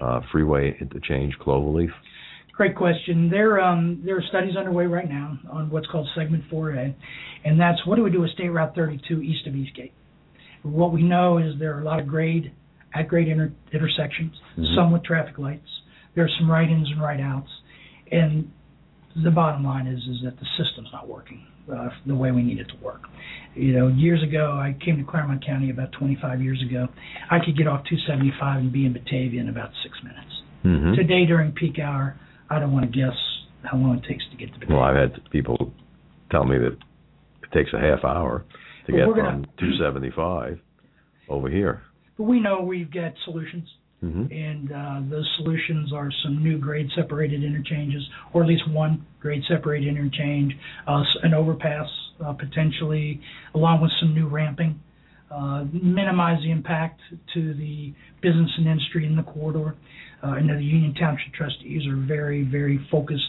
[0.00, 1.88] uh, freeway interchange globally?
[2.56, 3.28] Great question.
[3.28, 6.94] There, um, there are studies underway right now on what's called Segment 4A,
[7.44, 9.92] and that's what do we do with State Route 32 east of Eastgate.
[10.62, 12.52] What we know is there are a lot of grade
[12.94, 14.74] at grade inter- intersections, mm-hmm.
[14.74, 15.68] some with traffic lights.
[16.14, 17.50] There are some right-ins and right-outs,
[18.10, 18.50] and
[19.22, 22.58] the bottom line is is that the system's not working uh, the way we need
[22.58, 23.02] it to work.
[23.54, 26.88] You know, years ago, I came to Clermont County about 25 years ago.
[27.30, 30.32] I could get off 275 and be in Batavia in about six minutes.
[30.64, 30.94] Mm-hmm.
[30.94, 32.18] Today, during peak hour,
[32.50, 33.16] I don't want to guess
[33.62, 34.76] how long it takes to get to Batavia.
[34.76, 35.72] Well, I've had people
[36.30, 38.44] tell me that it takes a half hour
[38.86, 40.58] to well, get from 275
[41.28, 41.82] over here.
[42.16, 43.68] But we know we've got solutions.
[44.04, 44.30] Mm-hmm.
[44.30, 49.42] And uh, those solutions are some new grade separated interchanges, or at least one grade
[49.48, 50.52] separated interchange,
[50.86, 51.88] uh, an overpass
[52.24, 53.20] uh, potentially,
[53.54, 54.80] along with some new ramping,
[55.30, 57.00] uh, minimize the impact
[57.34, 59.74] to the business and industry in the corridor.
[60.22, 63.22] Uh, know the Union Township trustees are very, very focused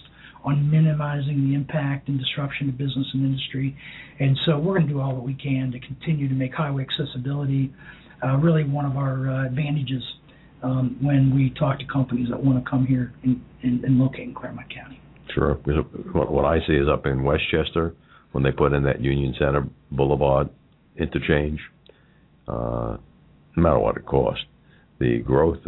[0.43, 3.75] on minimizing the impact and disruption to business and industry.
[4.19, 6.85] And so we're going to do all that we can to continue to make highway
[6.85, 7.73] accessibility
[8.23, 10.03] uh, really one of our uh, advantages
[10.63, 14.21] um, when we talk to companies that want to come here and, and, and locate
[14.21, 14.99] in Clermont County.
[15.33, 15.55] Sure.
[16.13, 17.93] What I see is up in Westchester
[18.31, 20.49] when they put in that Union Center Boulevard
[20.97, 21.59] interchange.
[22.47, 22.97] Uh,
[23.55, 24.45] no matter what it costs,
[24.99, 25.59] the growth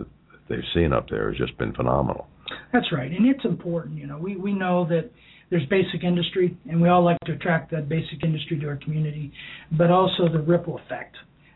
[0.50, 2.28] they've seen up there has just been phenomenal.
[2.74, 3.98] That's right, and it's important.
[3.98, 5.10] You know, we we know that
[5.50, 9.32] there's basic industry, and we all like to attract that basic industry to our community,
[9.78, 11.16] but also the ripple effect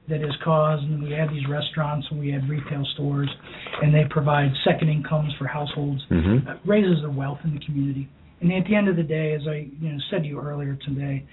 [0.09, 3.29] that is caused, and we have these restaurants and we have retail stores,
[3.81, 6.47] and they provide second incomes for households, mm-hmm.
[6.47, 8.09] uh, raises the wealth in the community.
[8.41, 10.77] And at the end of the day, as I you know said to you earlier
[10.85, 11.25] today,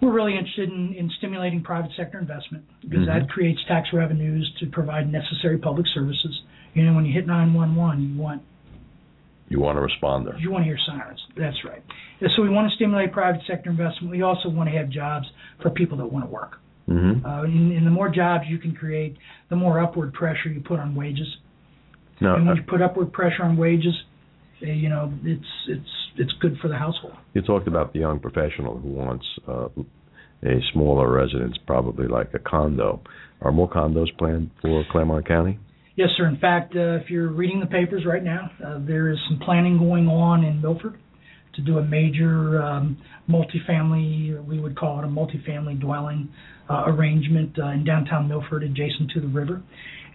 [0.00, 3.26] we're really interested in, in stimulating private sector investment because mm-hmm.
[3.26, 6.42] that creates tax revenues to provide necessary public services.
[6.74, 8.42] You know, when you hit 911, you want
[9.48, 10.36] you want to respond there.
[10.38, 11.20] You want to hear sirens.
[11.36, 11.82] That's right.
[12.20, 14.10] And so we want to stimulate private sector investment.
[14.10, 15.26] We also want to have jobs
[15.62, 16.56] for people that want to work.
[16.88, 17.24] Mm-hmm.
[17.24, 19.16] Uh, and, and the more jobs you can create,
[19.50, 21.28] the more upward pressure you put on wages.
[22.20, 23.94] No, and when you put upward pressure on wages,
[24.62, 27.14] uh, you know it's it's it's good for the household.
[27.32, 29.68] You talked about the young professional who wants uh,
[30.44, 33.02] a smaller residence, probably like a condo.
[33.40, 35.58] Are more condos planned for Clermont County?
[35.96, 36.26] Yes, sir.
[36.26, 39.78] In fact, uh, if you're reading the papers right now, uh, there is some planning
[39.78, 40.98] going on in Milford
[41.54, 42.98] to do a major um,
[43.30, 46.28] multifamily, we would call it a multifamily dwelling
[46.68, 49.62] uh, arrangement uh, in downtown Milford, adjacent to the river.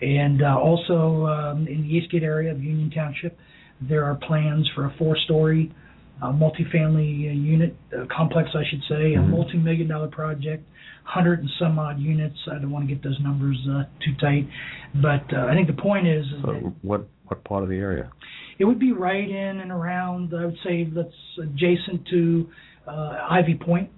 [0.02, 3.38] And uh, also um, in the Eastgate area of Union Township,
[3.82, 5.74] there are plans for a four-story
[6.22, 9.24] uh, multifamily uh, unit uh, complex, I should say, mm-hmm.
[9.24, 10.66] a multi-million dollar project,
[11.10, 12.38] hundred and some odd units.
[12.52, 14.48] I don't want to get those numbers uh, too tight,
[15.02, 18.12] but uh, I think the point is, is so what what part of the area?
[18.60, 20.34] It would be right in and around.
[20.36, 21.10] I would say that's
[21.42, 22.50] adjacent to
[22.88, 23.90] uh, Ivy Pointe.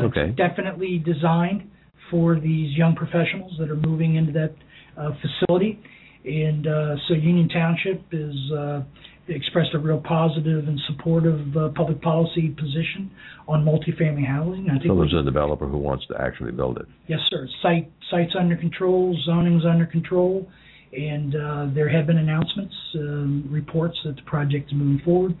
[0.00, 0.28] Okay.
[0.28, 1.70] It's definitely designed
[2.10, 4.54] for these young professionals that are moving into that
[4.96, 5.80] uh, facility.
[6.24, 8.82] And uh, so Union Township is uh,
[9.28, 13.10] expressed a real positive and supportive uh, public policy position
[13.46, 14.68] on multifamily housing.
[14.70, 16.86] I think so there's a developer who wants to actually build it.
[17.06, 17.48] Yes, sir.
[17.62, 20.48] Site sites under control, zoning's under control,
[20.92, 25.38] and uh, there have been announcements, um, reports that the project is moving forward.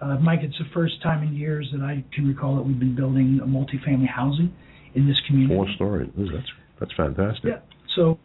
[0.00, 2.94] Uh, Mike, it's the first time in years that I can recall that we've been
[2.94, 4.54] building a multifamily housing
[4.94, 5.54] in this community.
[5.54, 6.10] Four stories.
[6.16, 6.46] That's
[6.80, 7.44] that's fantastic.
[7.44, 7.58] Yeah.
[7.96, 8.18] So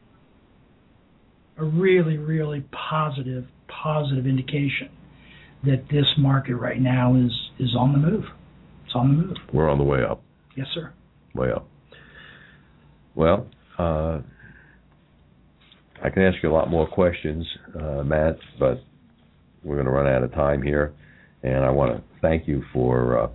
[1.57, 4.89] a really, really positive, positive indication
[5.63, 8.25] that this market right now is is on the move.
[8.85, 9.37] It's on the move.
[9.53, 10.23] We're on the way up.
[10.55, 10.93] Yes, sir.
[11.33, 11.67] Way up.
[13.15, 13.47] Well,
[13.77, 14.19] uh,
[16.03, 17.45] I can ask you a lot more questions,
[17.79, 18.83] uh, Matt, but
[19.63, 20.93] we're going to run out of time here.
[21.43, 23.27] And I want to thank you for uh,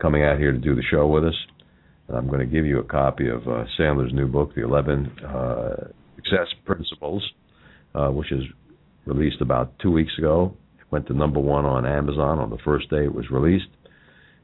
[0.00, 1.34] coming out here to do the show with us.
[2.08, 5.18] And I'm going to give you a copy of uh, Sandler's new book, The 11
[5.20, 7.24] uh, Success Principles,
[7.94, 8.42] uh, which is
[9.06, 10.56] released about two weeks ago.
[10.90, 13.68] Went to number one on Amazon on the first day it was released.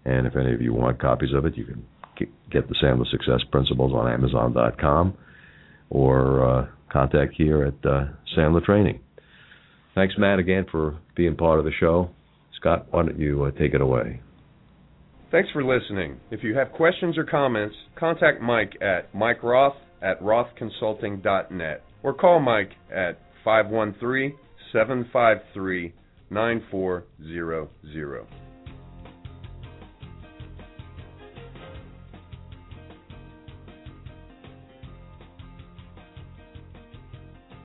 [0.05, 1.85] And if any of you want copies of it, you can
[2.51, 5.17] get the Sandler Success Principles on Amazon.com
[5.91, 9.01] or uh, contact here at uh, Sandler Training.
[9.95, 12.11] Thanks, Matt, again for being part of the show.
[12.61, 14.21] Scott, why don't you uh, take it away?
[15.31, 16.21] Thanks for listening.
[16.31, 22.39] If you have questions or comments, contact Mike at Mike Roth at rothconsulting.net or call
[22.41, 24.37] Mike at 513
[24.73, 25.93] 753
[26.31, 28.27] 9400.